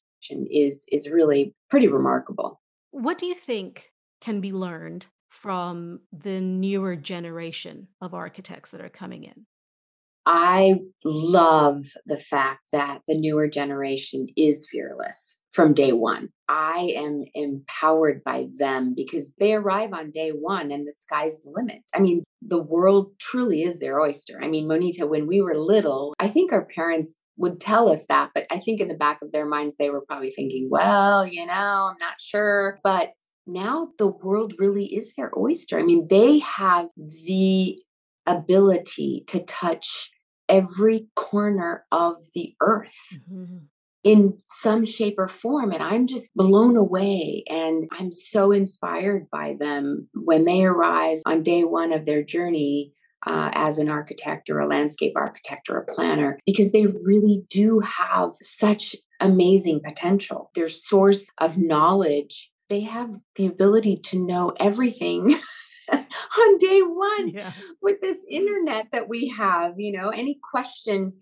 is 0.50 0.86
is 0.92 1.10
really 1.10 1.54
pretty 1.70 1.88
remarkable. 1.88 2.62
What 2.92 3.18
do 3.18 3.26
you 3.26 3.36
think 3.36 3.92
can 4.22 4.42
be 4.42 4.52
learned 4.52 5.08
from 5.30 6.00
the 6.12 6.40
newer 6.40 6.96
generation 6.96 7.90
of 8.02 8.14
architects 8.14 8.72
that 8.72 8.82
are 8.82 8.90
coming 8.90 9.26
in? 9.26 9.46
I 10.26 10.80
love 11.04 11.86
the 12.06 12.20
fact 12.20 12.62
that 12.72 13.02
the 13.08 13.18
newer 13.18 13.48
generation 13.48 14.28
is 14.36 14.68
fearless 14.72 15.40
from 15.56 15.74
day 15.74 15.94
one. 15.94 16.30
I 16.50 16.94
am 16.98 17.24
empowered 17.34 18.24
by 18.24 18.48
them 18.60 18.94
because 18.96 19.34
they 19.40 19.56
arrive 19.56 19.94
on 19.94 20.12
day 20.12 20.30
one 20.30 20.70
and 20.70 20.86
the 20.86 20.92
sky's 20.92 21.42
the 21.42 21.50
limit. 21.50 21.82
I 21.94 22.00
mean, 22.00 22.24
the 22.42 22.62
world 22.62 23.14
truly 23.20 23.64
is 23.64 23.80
their 23.80 24.00
oyster. 24.00 24.38
I 24.42 24.48
mean, 24.48 24.68
Monita, 24.68 25.08
when 25.08 25.28
we 25.28 25.42
were 25.42 25.58
little, 25.58 26.14
I 26.20 26.28
think 26.28 26.52
our 26.52 26.66
parents 26.66 27.16
would 27.38 27.60
tell 27.60 27.90
us 27.90 28.06
that, 28.10 28.32
but 28.36 28.46
I 28.52 28.60
think 28.60 28.82
in 28.82 28.90
the 28.90 28.96
back 28.96 29.22
of 29.22 29.32
their 29.32 29.46
minds, 29.46 29.76
they 29.80 29.90
were 29.90 30.06
probably 30.06 30.32
thinking, 30.32 30.68
well, 30.70 31.26
you 31.26 31.46
know, 31.46 31.90
I'm 31.92 32.00
not 32.00 32.20
sure. 32.20 32.78
But 32.84 33.14
now 33.48 33.90
the 33.98 34.08
world 34.08 34.54
really 34.60 34.86
is 34.86 35.14
their 35.18 35.32
oyster. 35.38 35.80
I 35.80 35.84
mean, 35.84 36.08
they 36.10 36.40
have 36.40 36.90
the 36.98 37.82
ability 38.26 39.24
to 39.28 39.44
touch 39.44 40.12
every 40.50 41.08
corner 41.16 41.86
of 41.92 42.18
the 42.34 42.56
earth. 42.62 43.20
Mm-hmm. 43.32 43.58
In 44.06 44.38
some 44.46 44.86
shape 44.86 45.16
or 45.18 45.28
form. 45.28 45.72
And 45.72 45.82
I'm 45.82 46.06
just 46.06 46.34
blown 46.36 46.78
away. 46.78 47.44
And 47.50 47.90
I'm 47.92 48.12
so 48.12 48.52
inspired 48.52 49.28
by 49.32 49.56
them 49.60 50.08
when 50.14 50.46
they 50.46 50.64
arrive 50.64 51.22
on 51.26 51.42
day 51.42 51.64
one 51.64 51.92
of 51.92 52.06
their 52.06 52.24
journey 52.24 52.94
uh, 53.26 53.50
as 53.54 53.80
an 53.80 53.90
architect 53.90 54.50
or 54.50 54.60
a 54.60 54.68
landscape 54.68 55.14
architect 55.16 55.70
or 55.70 55.78
a 55.78 55.94
planner 55.94 56.40
because 56.46 56.72
they 56.72 56.86
really 56.86 57.44
do 57.50 57.80
have 57.80 58.32
such 58.42 58.96
amazing 59.20 59.82
potential. 59.84 60.52
Their 60.56 60.70
source 60.70 61.30
of 61.40 61.58
knowledge, 61.58 62.52
they 62.70 62.82
have 62.82 63.16
the 63.36 63.48
ability 63.48 63.98
to 64.06 64.24
know 64.24 64.54
everything 64.60 65.40
on 65.92 66.58
day 66.60 66.82
one 66.82 67.30
yeah. 67.30 67.54
with 67.82 68.02
this 68.02 68.18
internet 68.30 68.88
that 68.92 69.10
we 69.10 69.30
have. 69.30 69.74
You 69.78 69.98
know, 69.98 70.10
any 70.10 70.40
question, 70.52 71.14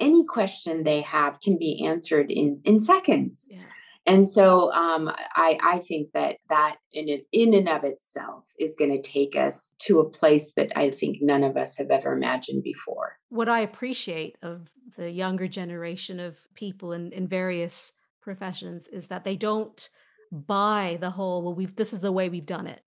any 0.00 0.24
question 0.24 0.82
they 0.82 1.00
have 1.02 1.40
can 1.40 1.58
be 1.58 1.84
answered 1.84 2.30
in 2.30 2.60
in 2.64 2.80
seconds. 2.80 3.48
Yeah. 3.50 3.62
And 4.06 4.26
so 4.26 4.72
um, 4.72 5.10
I, 5.36 5.58
I 5.62 5.78
think 5.80 6.12
that 6.14 6.36
that 6.48 6.76
in, 6.92 7.20
in 7.30 7.52
and 7.52 7.68
of 7.68 7.84
itself 7.84 8.50
is 8.58 8.74
going 8.74 8.90
to 8.90 9.02
take 9.02 9.36
us 9.36 9.74
to 9.80 10.00
a 10.00 10.08
place 10.08 10.52
that 10.52 10.72
I 10.74 10.90
think 10.90 11.18
none 11.20 11.44
of 11.44 11.58
us 11.58 11.76
have 11.76 11.90
ever 11.90 12.14
imagined 12.14 12.62
before. 12.62 13.18
What 13.28 13.50
I 13.50 13.60
appreciate 13.60 14.36
of 14.42 14.70
the 14.96 15.10
younger 15.10 15.46
generation 15.46 16.20
of 16.20 16.38
people 16.54 16.92
in, 16.92 17.12
in 17.12 17.28
various 17.28 17.92
professions 18.22 18.88
is 18.88 19.08
that 19.08 19.24
they 19.24 19.36
don't 19.36 19.90
buy 20.32 20.96
the 21.00 21.10
whole, 21.10 21.42
well, 21.42 21.54
we've, 21.54 21.76
this 21.76 21.92
is 21.92 22.00
the 22.00 22.12
way 22.12 22.30
we've 22.30 22.46
done 22.46 22.66
it. 22.66 22.80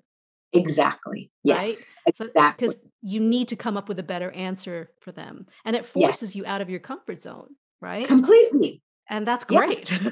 Exactly. 0.54 1.32
Yes. 1.44 1.98
Right? 2.06 2.16
So, 2.16 2.26
exactly. 2.26 2.68
Because 2.68 2.82
you 3.02 3.20
need 3.20 3.48
to 3.50 3.56
come 3.56 3.78
up 3.78 3.88
with 3.88 4.00
a 4.00 4.04
better 4.04 4.32
answer 4.32 4.92
for 5.00 5.12
them. 5.12 5.48
And 5.66 5.76
it 5.76 5.86
forces 5.86 6.30
yes. 6.30 6.36
you 6.36 6.46
out 6.46 6.62
of 6.62 6.70
your 6.70 6.80
comfort 6.80 7.22
zone, 7.22 7.56
right? 7.80 8.06
Completely. 8.06 8.82
And 9.10 9.28
that's 9.28 9.46
great. 9.46 9.92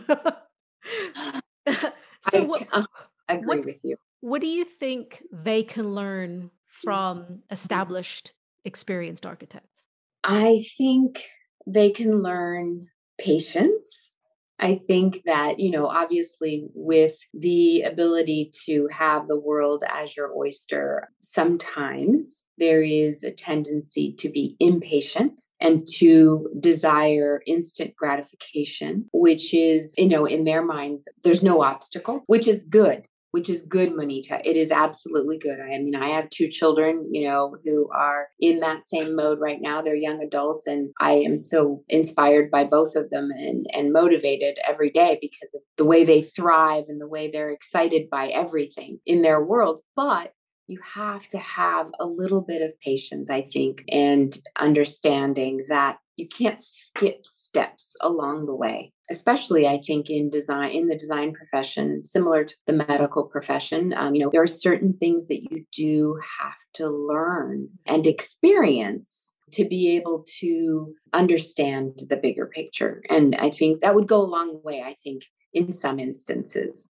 Yes. 1.68 1.86
so 2.22 2.42
I, 2.42 2.46
what, 2.46 2.68
uh, 2.72 2.84
agree 3.28 3.58
what, 3.58 3.66
with 3.66 3.82
you. 3.84 3.98
What 4.22 4.42
do 4.42 4.48
you 4.48 4.66
think 4.66 5.22
they 5.32 5.62
can 5.62 5.94
learn 5.94 6.52
from 6.66 7.44
established 7.52 8.34
experienced 8.66 9.26
architects? 9.26 9.84
I 10.24 10.64
think 10.78 11.24
they 11.68 11.92
can 11.92 12.24
learn 12.24 12.88
patience 13.20 14.14
I 14.60 14.82
think 14.88 15.24
that, 15.26 15.60
you 15.60 15.72
know, 15.72 15.88
obviously 15.88 16.68
with 16.74 17.16
the 17.34 17.84
ability 17.84 18.52
to 18.66 18.88
have 18.92 19.28
the 19.28 19.40
world 19.40 19.84
as 19.88 20.18
your 20.18 20.32
oyster, 20.36 21.10
sometimes 21.22 22.46
there 22.58 22.82
is 22.82 23.24
a 23.24 23.32
tendency 23.32 24.14
to 24.20 24.30
be 24.30 24.58
impatient 24.60 25.42
and 25.62 25.88
to 25.96 26.50
desire 26.60 27.42
instant 27.48 27.96
gratification, 27.96 29.06
which 29.14 29.54
is, 29.54 29.94
you 29.98 30.10
know, 30.10 30.26
in 30.26 30.44
their 30.44 30.64
minds, 30.64 31.08
there's 31.24 31.44
no 31.44 31.64
obstacle, 31.64 32.24
which 32.28 32.48
is 32.48 32.66
good. 32.66 33.04
Which 33.32 33.50
is 33.50 33.62
good, 33.62 33.92
Monita. 33.92 34.42
It 34.44 34.58
is 34.58 34.72
absolutely 34.72 35.38
good. 35.38 35.60
I 35.60 35.78
mean, 35.80 35.96
I 35.96 36.10
have 36.10 36.30
two 36.30 36.48
children, 36.50 37.06
you 37.10 37.28
know, 37.28 37.56
who 37.64 37.90
are 37.96 38.28
in 38.40 38.60
that 38.60 38.86
same 38.86 39.16
mode 39.16 39.40
right 39.40 39.60
now. 39.62 39.82
They're 39.82 39.96
young 39.96 40.22
adults, 40.22 40.68
and 40.68 40.92
I 41.00 41.14
am 41.14 41.38
so 41.38 41.84
inspired 41.90 42.50
by 42.52 42.64
both 42.64 42.96
of 42.96 43.10
them 43.10 43.30
and, 43.32 43.66
and 43.72 43.94
motivated 43.94 44.58
every 44.68 44.90
day 44.90 45.18
because 45.22 45.54
of 45.56 45.62
the 45.78 45.86
way 45.86 46.04
they 46.04 46.22
thrive 46.22 46.86
and 46.88 47.00
the 47.00 47.08
way 47.08 47.30
they're 47.30 47.52
excited 47.52 48.10
by 48.10 48.28
everything 48.28 49.00
in 49.06 49.22
their 49.22 49.44
world. 49.44 49.82
But 49.96 50.34
you 50.70 50.80
have 50.94 51.28
to 51.30 51.38
have 51.40 51.88
a 52.00 52.06
little 52.06 52.42
bit 52.42 52.62
of 52.62 52.80
patience, 52.80 53.30
I 53.30 53.42
think, 53.42 53.84
and 53.90 54.36
understanding 54.58 55.66
that 55.70 55.98
you 56.16 56.28
can't 56.28 56.60
skip 56.60 57.26
steps 57.26 57.96
along 58.02 58.46
the 58.46 58.54
way 58.54 58.92
especially 59.10 59.66
i 59.66 59.80
think 59.88 60.10
in 60.10 60.30
design 60.30 60.70
in 60.70 60.88
the 60.88 60.96
design 60.98 61.34
profession 61.34 62.04
similar 62.04 62.44
to 62.44 62.56
the 62.68 62.74
medical 62.74 63.24
profession. 63.24 63.94
Um, 63.96 64.14
you 64.14 64.24
know 64.24 64.30
there 64.30 64.44
are 64.44 64.48
certain 64.48 64.94
things 64.94 65.30
that 65.30 65.44
you 65.50 65.66
do 65.72 66.20
have 66.40 66.58
to 66.74 66.90
learn 66.90 67.70
and 67.86 68.06
experience 68.06 69.38
to 69.54 69.64
be 69.64 69.96
able 69.96 70.26
to 70.42 70.94
understand 71.14 72.00
the 72.10 72.18
bigger 72.18 72.48
picture 72.48 73.02
and 73.10 73.34
i 73.38 73.50
think 73.50 73.80
that 73.80 73.96
would 73.96 74.08
go 74.08 74.20
a 74.20 74.34
long 74.36 74.62
way 74.62 74.84
i 74.86 74.96
think 75.02 75.24
in 75.54 75.74
some 75.74 76.00
instances. 76.00 76.90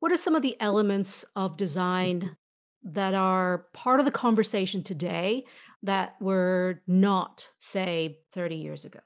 What 0.00 0.12
are 0.12 0.16
some 0.16 0.34
of 0.34 0.42
the 0.42 0.56
elements 0.60 1.24
of 1.36 1.56
design 1.56 2.36
that 2.82 3.14
are 3.14 3.66
part 3.72 4.00
of 4.00 4.06
the 4.06 4.12
conversation 4.12 4.82
today 4.82 5.44
that 5.82 6.14
were 6.20 6.82
not, 6.86 7.48
say, 7.58 8.18
30 8.32 8.56
years 8.56 8.84
ago? 8.84 9.00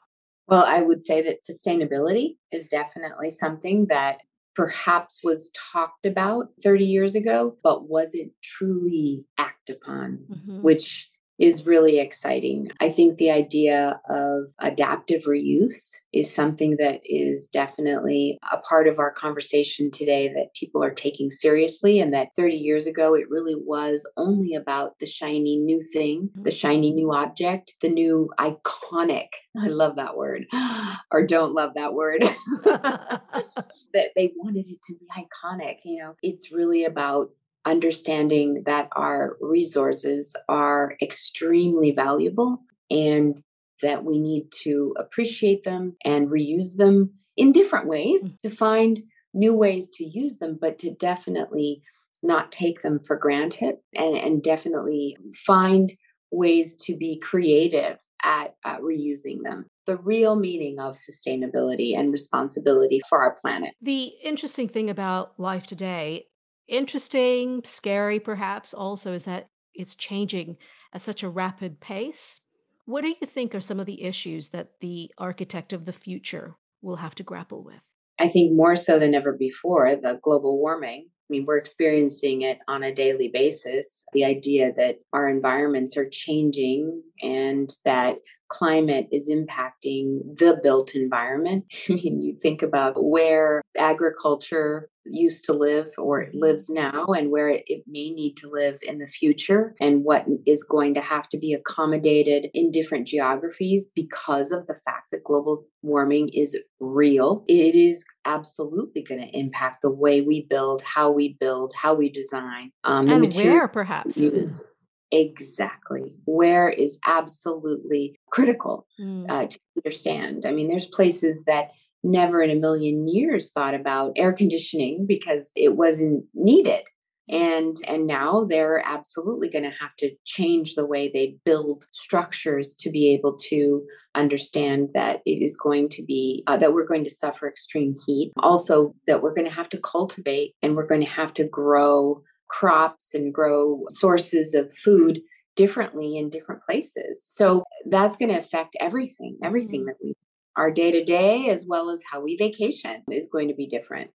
Well, 0.46 0.64
I 0.64 0.80
would 0.80 1.04
say 1.04 1.22
that 1.22 1.38
sustainability 1.40 2.36
is 2.52 2.68
definitely 2.68 3.30
something 3.30 3.86
that 3.86 4.18
perhaps 4.54 5.20
was 5.24 5.50
talked 5.72 6.06
about 6.06 6.48
30 6.62 6.84
years 6.84 7.14
ago, 7.14 7.56
but 7.62 7.88
wasn't 7.88 8.32
truly 8.42 9.24
acted 9.38 9.76
upon, 9.82 10.18
mm-hmm. 10.30 10.62
which 10.62 11.10
is 11.38 11.66
really 11.66 11.98
exciting. 11.98 12.70
I 12.80 12.90
think 12.90 13.16
the 13.16 13.30
idea 13.30 14.00
of 14.08 14.44
adaptive 14.60 15.24
reuse 15.24 15.96
is 16.12 16.32
something 16.32 16.76
that 16.78 17.00
is 17.04 17.50
definitely 17.50 18.38
a 18.52 18.58
part 18.58 18.86
of 18.86 18.98
our 18.98 19.12
conversation 19.12 19.90
today 19.90 20.28
that 20.28 20.54
people 20.54 20.82
are 20.82 20.92
taking 20.92 21.30
seriously. 21.30 22.00
And 22.00 22.12
that 22.14 22.28
30 22.36 22.56
years 22.56 22.86
ago, 22.86 23.14
it 23.14 23.28
really 23.28 23.56
was 23.56 24.08
only 24.16 24.54
about 24.54 24.98
the 25.00 25.06
shiny 25.06 25.56
new 25.56 25.82
thing, 25.92 26.30
the 26.34 26.50
shiny 26.50 26.92
new 26.92 27.12
object, 27.12 27.74
the 27.80 27.88
new 27.88 28.30
iconic. 28.38 29.28
I 29.60 29.68
love 29.68 29.96
that 29.96 30.16
word, 30.16 30.46
or 31.12 31.26
don't 31.26 31.54
love 31.54 31.72
that 31.74 31.94
word. 31.94 32.24
that 32.64 34.10
they 34.16 34.32
wanted 34.36 34.66
it 34.68 34.82
to 34.82 34.94
be 34.94 35.06
iconic. 35.16 35.78
You 35.84 36.02
know, 36.02 36.14
it's 36.22 36.52
really 36.52 36.84
about 36.84 37.30
understanding 37.66 38.62
that 38.66 38.88
our 38.94 39.36
resources 39.40 40.34
are 40.48 40.96
extremely 41.02 41.92
valuable 41.92 42.60
and 42.90 43.40
that 43.82 44.04
we 44.04 44.18
need 44.18 44.48
to 44.62 44.94
appreciate 44.98 45.64
them 45.64 45.96
and 46.04 46.28
reuse 46.28 46.76
them 46.76 47.10
in 47.36 47.52
different 47.52 47.88
ways 47.88 48.34
mm. 48.34 48.42
to 48.42 48.54
find 48.54 49.02
new 49.32 49.52
ways 49.52 49.88
to 49.94 50.04
use 50.04 50.38
them, 50.38 50.58
but 50.60 50.78
to 50.78 50.94
definitely 50.94 51.82
not 52.22 52.52
take 52.52 52.82
them 52.82 53.00
for 53.04 53.16
granted 53.16 53.76
and, 53.94 54.16
and 54.16 54.42
definitely 54.42 55.16
find 55.46 55.92
ways 56.30 56.76
to 56.76 56.96
be 56.96 57.18
creative 57.18 57.98
at, 58.24 58.54
at 58.64 58.80
reusing 58.80 59.42
them 59.42 59.66
the 59.86 59.96
real 59.98 60.34
meaning 60.34 60.78
of 60.78 60.94
sustainability 60.94 61.96
and 61.98 62.10
responsibility 62.10 63.00
for 63.08 63.20
our 63.22 63.34
planet. 63.34 63.74
The 63.82 64.12
interesting 64.22 64.68
thing 64.68 64.88
about 64.88 65.38
life 65.38 65.66
today 65.66 66.26
interesting, 66.68 67.62
scary 67.64 68.20
perhaps 68.20 68.74
also 68.74 69.12
is 69.12 69.24
that 69.24 69.48
it's 69.74 69.94
changing 69.94 70.56
at 70.92 71.02
such 71.02 71.22
a 71.22 71.28
rapid 71.28 71.80
pace. 71.80 72.40
What 72.86 73.02
do 73.02 73.08
you 73.08 73.26
think 73.26 73.54
are 73.54 73.60
some 73.60 73.80
of 73.80 73.86
the 73.86 74.02
issues 74.02 74.50
that 74.50 74.80
the 74.80 75.10
architect 75.18 75.72
of 75.72 75.84
the 75.84 75.92
future 75.92 76.56
will 76.82 76.96
have 76.96 77.14
to 77.16 77.22
grapple 77.22 77.64
with? 77.64 77.82
I 78.18 78.28
think 78.28 78.52
more 78.52 78.76
so 78.76 78.98
than 78.98 79.14
ever 79.14 79.32
before, 79.32 79.96
the 79.96 80.18
global 80.22 80.58
warming. 80.60 81.08
I 81.24 81.28
mean, 81.30 81.44
we're 81.46 81.58
experiencing 81.58 82.42
it 82.42 82.58
on 82.68 82.82
a 82.82 82.94
daily 82.94 83.30
basis. 83.32 84.04
The 84.12 84.26
idea 84.26 84.72
that 84.76 84.96
our 85.12 85.26
environments 85.28 85.96
are 85.96 86.08
changing 86.08 87.02
and 87.22 87.70
that 87.86 88.16
climate 88.48 89.08
is 89.10 89.30
impacting 89.30 90.36
the 90.36 90.60
built 90.62 90.94
environment. 90.94 91.64
I 91.88 91.94
mean, 91.94 92.20
you 92.20 92.36
think 92.40 92.62
about 92.62 93.02
where 93.02 93.62
agriculture 93.78 94.90
used 95.06 95.44
to 95.44 95.52
live 95.52 95.88
or 95.98 96.24
mm-hmm. 96.24 96.38
lives 96.38 96.70
now 96.70 97.06
and 97.08 97.30
where 97.30 97.48
it, 97.48 97.62
it, 97.66 97.84
may 97.86 98.10
need 98.10 98.34
to 98.34 98.48
live 98.48 98.78
in 98.82 98.98
the 98.98 99.06
future 99.06 99.74
and 99.80 100.02
what 100.04 100.24
is 100.46 100.64
going 100.64 100.94
to 100.94 101.00
have 101.00 101.28
to 101.28 101.38
be 101.38 101.52
accommodated 101.52 102.46
in 102.54 102.70
different 102.70 103.06
geographies 103.06 103.92
because 103.94 104.50
of 104.50 104.66
the 104.66 104.78
fact 104.84 105.10
that 105.12 105.24
global 105.24 105.66
warming 105.82 106.30
is 106.32 106.58
real 106.80 107.44
it 107.46 107.74
is 107.74 108.04
absolutely 108.24 109.02
going 109.02 109.20
to 109.20 109.38
impact 109.38 109.82
the 109.82 109.90
way 109.90 110.20
we 110.20 110.46
build 110.48 110.82
how 110.82 111.10
we 111.10 111.36
build 111.40 111.72
how 111.74 111.94
we 111.94 112.08
design 112.08 112.70
um, 112.84 113.08
and 113.08 113.32
where 113.34 113.68
perhaps 113.68 114.18
use. 114.18 114.62
Exactly. 115.10 116.16
Where 116.24 116.68
is 116.68 116.98
absolutely 117.06 118.18
critical 118.30 118.86
mm. 119.00 119.30
uh, 119.30 119.46
to 119.46 119.58
understand. 119.76 120.44
I 120.44 120.50
mean, 120.50 120.68
there's 120.68 120.86
places 120.86 121.44
that 121.44 121.70
never 122.02 122.42
in 122.42 122.50
a 122.50 122.56
million 122.56 123.06
years 123.08 123.52
thought 123.52 123.74
about 123.74 124.12
air 124.16 124.32
conditioning 124.32 125.06
because 125.06 125.52
it 125.54 125.76
wasn't 125.76 126.24
needed 126.34 126.82
and 127.28 127.76
and 127.86 128.06
now 128.06 128.44
they're 128.44 128.82
absolutely 128.84 129.48
going 129.48 129.64
to 129.64 129.70
have 129.80 129.94
to 129.98 130.10
change 130.24 130.74
the 130.74 130.86
way 130.86 131.10
they 131.12 131.36
build 131.44 131.84
structures 131.90 132.76
to 132.76 132.90
be 132.90 133.12
able 133.14 133.36
to 133.36 133.82
understand 134.14 134.88
that 134.94 135.20
it 135.24 135.42
is 135.42 135.56
going 135.56 135.88
to 135.88 136.02
be 136.02 136.42
uh, 136.46 136.56
that 136.56 136.72
we're 136.72 136.86
going 136.86 137.04
to 137.04 137.10
suffer 137.10 137.48
extreme 137.48 137.96
heat 138.06 138.32
also 138.38 138.94
that 139.06 139.22
we're 139.22 139.34
going 139.34 139.48
to 139.48 139.54
have 139.54 139.68
to 139.68 139.78
cultivate 139.78 140.54
and 140.62 140.76
we're 140.76 140.86
going 140.86 141.00
to 141.00 141.06
have 141.06 141.32
to 141.32 141.44
grow 141.44 142.22
crops 142.48 143.14
and 143.14 143.32
grow 143.32 143.82
sources 143.88 144.54
of 144.54 144.74
food 144.76 145.20
differently 145.56 146.18
in 146.18 146.28
different 146.28 146.62
places 146.62 147.24
so 147.24 147.64
that's 147.88 148.16
going 148.16 148.30
to 148.30 148.38
affect 148.38 148.76
everything 148.80 149.36
everything 149.42 149.80
mm-hmm. 149.80 149.88
that 149.88 149.96
we 150.02 150.14
our 150.56 150.70
day 150.70 150.92
to 150.92 151.02
day 151.02 151.48
as 151.48 151.66
well 151.68 151.90
as 151.90 152.00
how 152.10 152.20
we 152.20 152.36
vacation 152.36 153.02
is 153.10 153.28
going 153.30 153.48
to 153.48 153.54
be 153.54 153.66
different. 153.66 154.10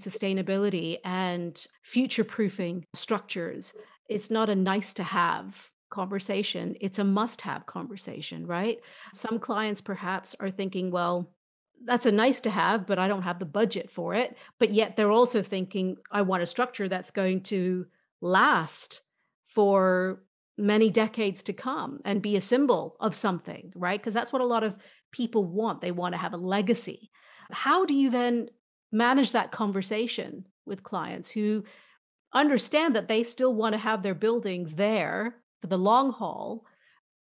Sustainability 0.00 0.98
and 1.04 1.66
future 1.82 2.24
proofing 2.24 2.84
structures, 2.94 3.74
it's 4.08 4.30
not 4.30 4.50
a 4.50 4.54
nice 4.54 4.92
to 4.94 5.02
have 5.02 5.70
conversation, 5.90 6.76
it's 6.80 6.98
a 6.98 7.04
must 7.04 7.42
have 7.42 7.66
conversation, 7.66 8.46
right? 8.46 8.78
Some 9.12 9.38
clients 9.38 9.80
perhaps 9.80 10.36
are 10.40 10.50
thinking, 10.50 10.90
well, 10.90 11.32
that's 11.84 12.06
a 12.06 12.12
nice 12.12 12.40
to 12.42 12.50
have, 12.50 12.86
but 12.86 12.98
I 12.98 13.08
don't 13.08 13.22
have 13.22 13.38
the 13.38 13.46
budget 13.46 13.90
for 13.90 14.14
it. 14.14 14.36
But 14.58 14.72
yet 14.72 14.96
they're 14.96 15.10
also 15.10 15.42
thinking, 15.42 15.96
I 16.10 16.22
want 16.22 16.42
a 16.42 16.46
structure 16.46 16.88
that's 16.88 17.10
going 17.10 17.42
to 17.44 17.86
last 18.20 19.02
for 19.44 20.22
many 20.58 20.90
decades 20.90 21.42
to 21.44 21.52
come 21.52 22.00
and 22.04 22.22
be 22.22 22.36
a 22.36 22.40
symbol 22.40 22.96
of 23.00 23.14
something, 23.14 23.72
right? 23.74 23.98
Because 23.98 24.14
that's 24.14 24.32
what 24.32 24.42
a 24.42 24.46
lot 24.46 24.62
of 24.62 24.76
people 25.10 25.44
want. 25.44 25.80
They 25.80 25.90
want 25.90 26.14
to 26.14 26.18
have 26.18 26.34
a 26.34 26.38
legacy. 26.38 27.10
How 27.50 27.84
do 27.84 27.94
you 27.94 28.10
then 28.10 28.50
manage 28.92 29.32
that 29.32 29.52
conversation 29.52 30.46
with 30.66 30.82
clients 30.82 31.30
who 31.30 31.64
understand 32.32 32.94
that 32.94 33.08
they 33.08 33.22
still 33.22 33.54
want 33.54 33.72
to 33.74 33.78
have 33.78 34.02
their 34.02 34.14
buildings 34.14 34.74
there 34.74 35.36
for 35.60 35.66
the 35.66 35.78
long 35.78 36.12
haul, 36.12 36.64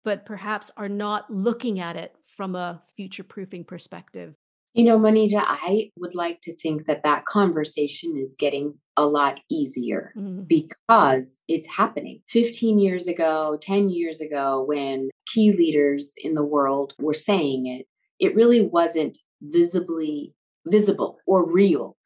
but 0.04 0.26
perhaps 0.26 0.70
are 0.76 0.88
not 0.88 1.30
looking 1.30 1.80
at 1.80 1.96
it 1.96 2.14
from 2.36 2.54
a 2.54 2.82
future 2.96 3.24
proofing 3.24 3.64
perspective? 3.64 4.34
You 4.74 4.84
know, 4.84 4.98
Monita, 4.98 5.40
I 5.40 5.92
would 5.98 6.16
like 6.16 6.40
to 6.42 6.56
think 6.56 6.86
that 6.86 7.04
that 7.04 7.26
conversation 7.26 8.16
is 8.16 8.34
getting 8.36 8.74
a 8.96 9.06
lot 9.06 9.38
easier 9.48 10.12
mm-hmm. 10.16 10.42
because 10.42 11.40
it's 11.46 11.68
happening. 11.68 12.22
15 12.28 12.80
years 12.80 13.06
ago, 13.06 13.56
10 13.62 13.88
years 13.88 14.20
ago, 14.20 14.64
when 14.66 15.10
key 15.32 15.52
leaders 15.52 16.14
in 16.22 16.34
the 16.34 16.42
world 16.42 16.94
were 16.98 17.14
saying 17.14 17.66
it, 17.66 17.86
it 18.18 18.34
really 18.34 18.62
wasn't 18.62 19.16
visibly 19.40 20.34
visible 20.66 21.18
or 21.26 21.50
real. 21.50 21.96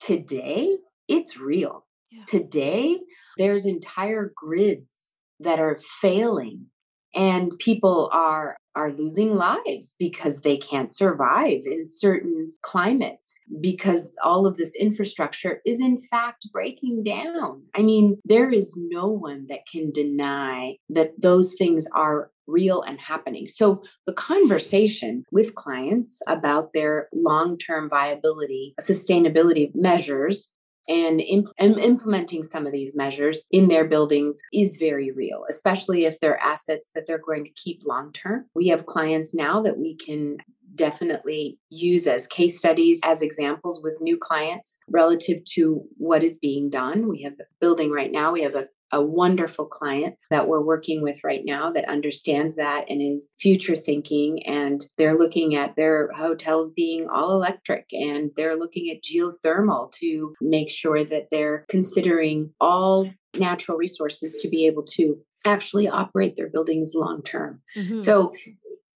Today, 0.00 0.76
it's 1.08 1.38
real. 1.38 1.86
Yeah. 2.10 2.24
Today, 2.26 3.00
there's 3.38 3.66
entire 3.66 4.32
grids 4.34 5.12
that 5.40 5.58
are 5.58 5.78
failing 6.00 6.66
and 7.14 7.52
people 7.58 8.10
are 8.12 8.56
are 8.74 8.92
losing 8.92 9.34
lives 9.34 9.94
because 9.98 10.40
they 10.40 10.56
can't 10.56 10.90
survive 10.90 11.60
in 11.66 11.84
certain 11.84 12.52
climates 12.62 13.38
because 13.60 14.12
all 14.24 14.46
of 14.46 14.56
this 14.56 14.74
infrastructure 14.76 15.60
is 15.66 15.78
in 15.80 16.00
fact 16.10 16.48
breaking 16.52 17.04
down. 17.04 17.62
I 17.74 17.82
mean, 17.82 18.18
there 18.24 18.50
is 18.50 18.74
no 18.76 19.08
one 19.08 19.46
that 19.50 19.66
can 19.70 19.90
deny 19.92 20.76
that 20.88 21.12
those 21.20 21.54
things 21.54 21.86
are 21.94 22.30
real 22.46 22.82
and 22.82 22.98
happening. 22.98 23.46
So 23.46 23.82
the 24.06 24.14
conversation 24.14 25.24
with 25.30 25.54
clients 25.54 26.20
about 26.26 26.72
their 26.72 27.08
long-term 27.12 27.88
viability, 27.88 28.74
sustainability 28.80 29.70
measures 29.74 30.50
and 30.88 31.20
imp- 31.20 31.48
implementing 31.58 32.44
some 32.44 32.66
of 32.66 32.72
these 32.72 32.94
measures 32.96 33.46
in 33.50 33.68
their 33.68 33.86
buildings 33.86 34.40
is 34.52 34.76
very 34.78 35.10
real, 35.12 35.44
especially 35.48 36.04
if 36.04 36.18
they're 36.20 36.40
assets 36.40 36.90
that 36.94 37.06
they're 37.06 37.18
going 37.18 37.44
to 37.44 37.50
keep 37.52 37.80
long 37.84 38.12
term. 38.12 38.46
We 38.54 38.68
have 38.68 38.86
clients 38.86 39.34
now 39.34 39.62
that 39.62 39.78
we 39.78 39.96
can 39.96 40.38
definitely 40.74 41.58
use 41.68 42.06
as 42.06 42.26
case 42.26 42.58
studies, 42.58 43.00
as 43.04 43.22
examples 43.22 43.82
with 43.82 44.00
new 44.00 44.16
clients 44.16 44.78
relative 44.88 45.44
to 45.44 45.82
what 45.98 46.24
is 46.24 46.38
being 46.38 46.70
done. 46.70 47.08
We 47.08 47.22
have 47.22 47.34
a 47.34 47.44
building 47.60 47.90
right 47.90 48.10
now, 48.10 48.32
we 48.32 48.42
have 48.42 48.54
a 48.54 48.68
a 48.92 49.02
wonderful 49.02 49.66
client 49.66 50.16
that 50.30 50.46
we're 50.46 50.62
working 50.62 51.02
with 51.02 51.18
right 51.24 51.40
now 51.44 51.72
that 51.72 51.88
understands 51.88 52.56
that 52.56 52.84
and 52.88 53.00
is 53.00 53.32
future 53.40 53.74
thinking. 53.74 54.46
And 54.46 54.84
they're 54.98 55.18
looking 55.18 55.54
at 55.54 55.74
their 55.76 56.10
hotels 56.12 56.72
being 56.72 57.08
all 57.08 57.32
electric 57.32 57.86
and 57.92 58.30
they're 58.36 58.56
looking 58.56 58.90
at 58.90 59.02
geothermal 59.02 59.90
to 59.92 60.34
make 60.42 60.70
sure 60.70 61.04
that 61.04 61.28
they're 61.30 61.64
considering 61.68 62.50
all 62.60 63.10
natural 63.38 63.78
resources 63.78 64.38
to 64.42 64.48
be 64.48 64.66
able 64.66 64.82
to 64.82 65.18
actually 65.46 65.88
operate 65.88 66.36
their 66.36 66.50
buildings 66.50 66.92
long 66.94 67.22
term. 67.22 67.62
Mm-hmm. 67.76 67.96
So 67.98 68.34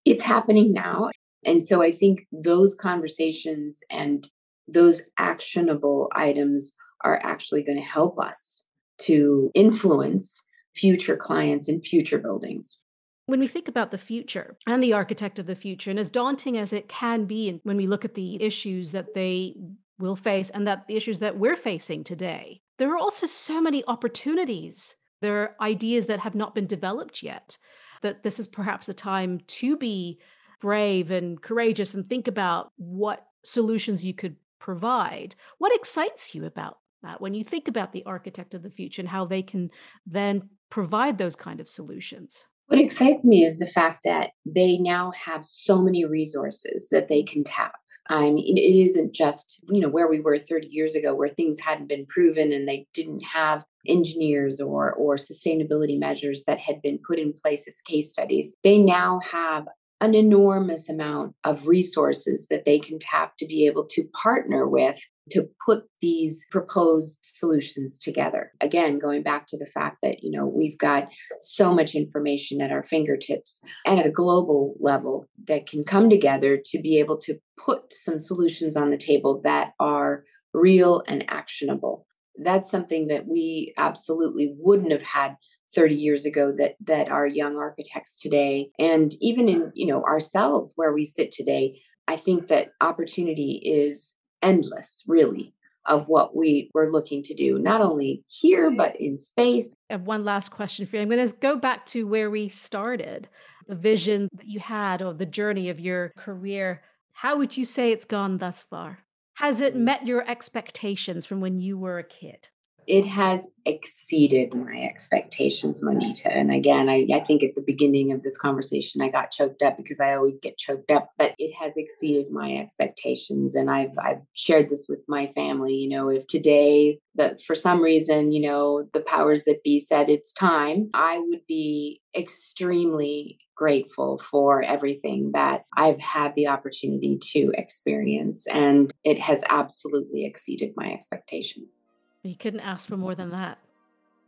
it's 0.04 0.22
happening 0.22 0.72
now. 0.72 1.10
And 1.44 1.66
so 1.66 1.80
I 1.80 1.90
think 1.90 2.26
those 2.30 2.74
conversations 2.74 3.80
and 3.90 4.26
those 4.68 5.02
actionable 5.18 6.08
items 6.12 6.74
are 7.02 7.20
actually 7.22 7.62
going 7.62 7.78
to 7.78 7.84
help 7.84 8.18
us 8.18 8.65
to 8.98 9.50
influence 9.54 10.42
future 10.74 11.16
clients 11.16 11.68
and 11.68 11.84
future 11.84 12.18
buildings. 12.18 12.78
When 13.26 13.40
we 13.40 13.48
think 13.48 13.66
about 13.66 13.90
the 13.90 13.98
future 13.98 14.56
and 14.66 14.82
the 14.82 14.92
architect 14.92 15.38
of 15.38 15.46
the 15.46 15.54
future, 15.56 15.90
and 15.90 15.98
as 15.98 16.10
daunting 16.10 16.56
as 16.56 16.72
it 16.72 16.88
can 16.88 17.24
be 17.24 17.48
and 17.48 17.60
when 17.64 17.76
we 17.76 17.86
look 17.86 18.04
at 18.04 18.14
the 18.14 18.40
issues 18.40 18.92
that 18.92 19.14
they 19.14 19.56
will 19.98 20.16
face 20.16 20.50
and 20.50 20.66
that 20.68 20.86
the 20.86 20.96
issues 20.96 21.18
that 21.18 21.38
we're 21.38 21.56
facing 21.56 22.04
today, 22.04 22.60
there 22.78 22.90
are 22.92 22.98
also 22.98 23.26
so 23.26 23.60
many 23.60 23.82
opportunities. 23.88 24.94
There 25.22 25.38
are 25.38 25.56
ideas 25.60 26.06
that 26.06 26.20
have 26.20 26.34
not 26.34 26.54
been 26.54 26.66
developed 26.66 27.22
yet, 27.22 27.58
that 28.02 28.22
this 28.22 28.38
is 28.38 28.46
perhaps 28.46 28.86
the 28.86 28.94
time 28.94 29.40
to 29.46 29.76
be 29.76 30.20
brave 30.60 31.10
and 31.10 31.40
courageous 31.42 31.94
and 31.94 32.06
think 32.06 32.28
about 32.28 32.70
what 32.76 33.26
solutions 33.42 34.04
you 34.04 34.14
could 34.14 34.36
provide. 34.58 35.34
What 35.58 35.74
excites 35.74 36.34
you 36.34 36.44
about 36.44 36.78
that 37.02 37.20
when 37.20 37.34
you 37.34 37.44
think 37.44 37.68
about 37.68 37.92
the 37.92 38.04
architect 38.04 38.54
of 38.54 38.62
the 38.62 38.70
future 38.70 39.02
and 39.02 39.08
how 39.08 39.24
they 39.24 39.42
can 39.42 39.70
then 40.06 40.48
provide 40.70 41.18
those 41.18 41.36
kind 41.36 41.60
of 41.60 41.68
solutions? 41.68 42.46
What 42.66 42.80
excites 42.80 43.24
me 43.24 43.44
is 43.44 43.58
the 43.58 43.66
fact 43.66 44.00
that 44.04 44.30
they 44.44 44.76
now 44.76 45.12
have 45.12 45.44
so 45.44 45.80
many 45.80 46.04
resources 46.04 46.88
that 46.90 47.08
they 47.08 47.22
can 47.22 47.44
tap. 47.44 47.74
I 48.08 48.30
mean, 48.30 48.56
it 48.56 48.60
isn't 48.60 49.14
just, 49.14 49.60
you 49.68 49.80
know, 49.80 49.88
where 49.88 50.08
we 50.08 50.20
were 50.20 50.38
30 50.38 50.68
years 50.68 50.94
ago 50.94 51.14
where 51.14 51.28
things 51.28 51.58
hadn't 51.60 51.88
been 51.88 52.06
proven 52.06 52.52
and 52.52 52.66
they 52.66 52.86
didn't 52.94 53.20
have 53.20 53.64
engineers 53.86 54.60
or 54.60 54.92
or 54.92 55.16
sustainability 55.16 55.98
measures 55.98 56.44
that 56.46 56.58
had 56.58 56.82
been 56.82 56.98
put 57.06 57.18
in 57.18 57.32
place 57.32 57.66
as 57.68 57.80
case 57.80 58.12
studies. 58.12 58.56
They 58.62 58.78
now 58.78 59.20
have 59.30 59.66
an 60.00 60.14
enormous 60.14 60.88
amount 60.88 61.34
of 61.44 61.66
resources 61.66 62.46
that 62.50 62.64
they 62.64 62.78
can 62.78 62.98
tap 62.98 63.36
to 63.38 63.46
be 63.46 63.66
able 63.66 63.86
to 63.86 64.04
partner 64.22 64.68
with 64.68 64.98
to 65.30 65.48
put 65.64 65.84
these 66.00 66.44
proposed 66.50 67.18
solutions 67.22 67.98
together. 67.98 68.52
Again 68.60 68.98
going 68.98 69.22
back 69.22 69.46
to 69.48 69.58
the 69.58 69.66
fact 69.66 69.98
that 70.02 70.22
you 70.22 70.30
know 70.30 70.46
we've 70.46 70.78
got 70.78 71.08
so 71.38 71.74
much 71.74 71.94
information 71.94 72.60
at 72.60 72.72
our 72.72 72.82
fingertips 72.82 73.60
and 73.84 73.98
at 73.98 74.06
a 74.06 74.10
global 74.10 74.74
level 74.80 75.26
that 75.48 75.66
can 75.66 75.84
come 75.84 76.08
together 76.08 76.58
to 76.64 76.80
be 76.80 76.98
able 76.98 77.18
to 77.18 77.38
put 77.56 77.92
some 77.92 78.20
solutions 78.20 78.76
on 78.76 78.90
the 78.90 78.98
table 78.98 79.40
that 79.44 79.72
are 79.80 80.24
real 80.52 81.02
and 81.06 81.24
actionable. 81.28 82.06
That's 82.42 82.70
something 82.70 83.08
that 83.08 83.26
we 83.26 83.74
absolutely 83.78 84.54
wouldn't 84.58 84.92
have 84.92 85.02
had 85.02 85.36
30 85.74 85.94
years 85.94 86.24
ago 86.24 86.54
that 86.58 86.76
that 86.84 87.10
our 87.10 87.26
young 87.26 87.56
architects 87.56 88.20
today 88.20 88.70
and 88.78 89.12
even 89.20 89.48
in 89.48 89.72
you 89.74 89.86
know 89.86 90.02
ourselves 90.04 90.72
where 90.76 90.92
we 90.92 91.04
sit 91.04 91.32
today 91.32 91.80
i 92.06 92.14
think 92.14 92.46
that 92.46 92.68
opportunity 92.80 93.60
is 93.64 94.15
endless 94.46 95.04
really 95.06 95.52
of 95.86 96.08
what 96.08 96.34
we 96.34 96.70
were 96.74 96.90
looking 96.90 97.22
to 97.22 97.34
do 97.34 97.58
not 97.58 97.80
only 97.80 98.24
here 98.28 98.70
but 98.70 99.00
in 99.00 99.16
space. 99.16 99.74
I 99.90 99.94
have 99.94 100.02
one 100.02 100.24
last 100.24 100.50
question 100.50 100.86
for 100.86 100.96
you. 100.96 101.02
I'm 101.02 101.08
going 101.08 101.26
to 101.26 101.34
go 101.36 101.56
back 101.56 101.86
to 101.86 102.06
where 102.06 102.30
we 102.30 102.48
started 102.48 103.28
the 103.68 103.74
vision 103.74 104.28
that 104.34 104.46
you 104.46 104.60
had 104.60 105.02
or 105.02 105.14
the 105.14 105.26
journey 105.26 105.68
of 105.68 105.80
your 105.80 106.12
career. 106.16 106.82
How 107.12 107.36
would 107.36 107.56
you 107.56 107.64
say 107.64 107.92
it's 107.92 108.04
gone 108.04 108.38
thus 108.38 108.62
far? 108.62 108.98
Has 109.34 109.60
it 109.60 109.74
mm. 109.74 109.80
met 109.80 110.06
your 110.06 110.28
expectations 110.28 111.26
from 111.26 111.40
when 111.40 111.60
you 111.60 111.78
were 111.78 111.98
a 111.98 112.04
kid 112.04 112.48
it 112.86 113.04
has 113.04 113.48
exceeded 113.64 114.54
my 114.54 114.80
expectations, 114.82 115.82
Monita. 115.82 116.28
And 116.30 116.52
again, 116.52 116.88
I, 116.88 117.06
I 117.12 117.20
think 117.20 117.42
at 117.42 117.54
the 117.54 117.64
beginning 117.66 118.12
of 118.12 118.22
this 118.22 118.38
conversation, 118.38 119.02
I 119.02 119.08
got 119.08 119.32
choked 119.32 119.62
up 119.62 119.76
because 119.76 120.00
I 120.00 120.14
always 120.14 120.38
get 120.38 120.56
choked 120.56 120.90
up, 120.90 121.10
but 121.18 121.34
it 121.38 121.52
has 121.54 121.76
exceeded 121.76 122.30
my 122.30 122.56
expectations. 122.56 123.56
And 123.56 123.70
I've, 123.70 123.98
I've 123.98 124.22
shared 124.34 124.68
this 124.68 124.86
with 124.88 125.00
my 125.08 125.26
family. 125.34 125.74
You 125.74 125.88
know, 125.88 126.08
if 126.08 126.26
today, 126.28 127.00
that 127.16 127.42
for 127.42 127.54
some 127.54 127.82
reason, 127.82 128.30
you 128.30 128.46
know, 128.46 128.88
the 128.92 129.00
powers 129.00 129.44
that 129.44 129.64
be 129.64 129.80
said 129.80 130.08
it's 130.08 130.32
time, 130.32 130.90
I 130.94 131.18
would 131.18 131.46
be 131.48 132.02
extremely 132.16 133.38
grateful 133.56 134.18
for 134.18 134.62
everything 134.62 135.32
that 135.32 135.64
I've 135.76 135.98
had 135.98 136.34
the 136.34 136.46
opportunity 136.46 137.18
to 137.32 137.52
experience. 137.54 138.46
And 138.46 138.92
it 139.02 139.18
has 139.18 139.42
absolutely 139.48 140.26
exceeded 140.26 140.74
my 140.76 140.92
expectations. 140.92 141.82
You 142.26 142.34
couldn't 142.36 142.60
ask 142.60 142.88
for 142.88 142.96
more 142.96 143.14
than 143.14 143.30
that. 143.30 143.58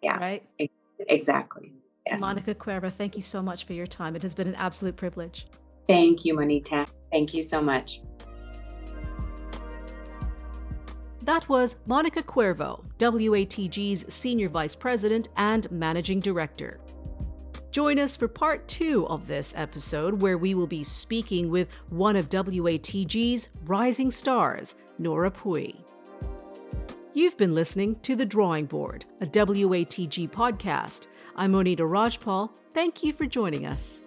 Yeah. 0.02 0.18
Right? 0.18 0.42
Exactly. 1.00 1.72
Yes. 2.06 2.20
Monica 2.20 2.54
Cuervo, 2.54 2.92
thank 2.92 3.16
you 3.16 3.22
so 3.22 3.42
much 3.42 3.64
for 3.64 3.72
your 3.72 3.86
time. 3.86 4.16
It 4.16 4.22
has 4.22 4.34
been 4.34 4.48
an 4.48 4.54
absolute 4.54 4.96
privilege. 4.96 5.46
Thank 5.88 6.24
you, 6.24 6.34
Monita. 6.34 6.86
Thank 7.10 7.34
you 7.34 7.42
so 7.42 7.60
much. 7.60 8.00
That 11.22 11.46
was 11.48 11.76
Monica 11.86 12.22
Cuervo, 12.22 12.84
WATG's 12.98 14.12
Senior 14.12 14.48
Vice 14.48 14.74
President 14.74 15.28
and 15.36 15.70
Managing 15.70 16.20
Director. 16.20 16.80
Join 17.70 17.98
us 17.98 18.16
for 18.16 18.28
part 18.28 18.66
two 18.66 19.06
of 19.08 19.26
this 19.26 19.52
episode, 19.56 20.22
where 20.22 20.38
we 20.38 20.54
will 20.54 20.66
be 20.66 20.82
speaking 20.82 21.50
with 21.50 21.68
one 21.90 22.16
of 22.16 22.30
WATG's 22.30 23.50
rising 23.64 24.10
stars, 24.10 24.74
Nora 24.98 25.30
Pui. 25.30 25.76
You've 27.18 27.36
been 27.36 27.52
listening 27.52 27.96
to 28.02 28.14
The 28.14 28.24
Drawing 28.24 28.66
Board, 28.66 29.04
a 29.20 29.26
WATG 29.26 30.30
podcast. 30.30 31.08
I'm 31.34 31.50
Monita 31.50 31.78
Rajpal. 31.78 32.48
Thank 32.74 33.02
you 33.02 33.12
for 33.12 33.26
joining 33.26 33.66
us. 33.66 34.02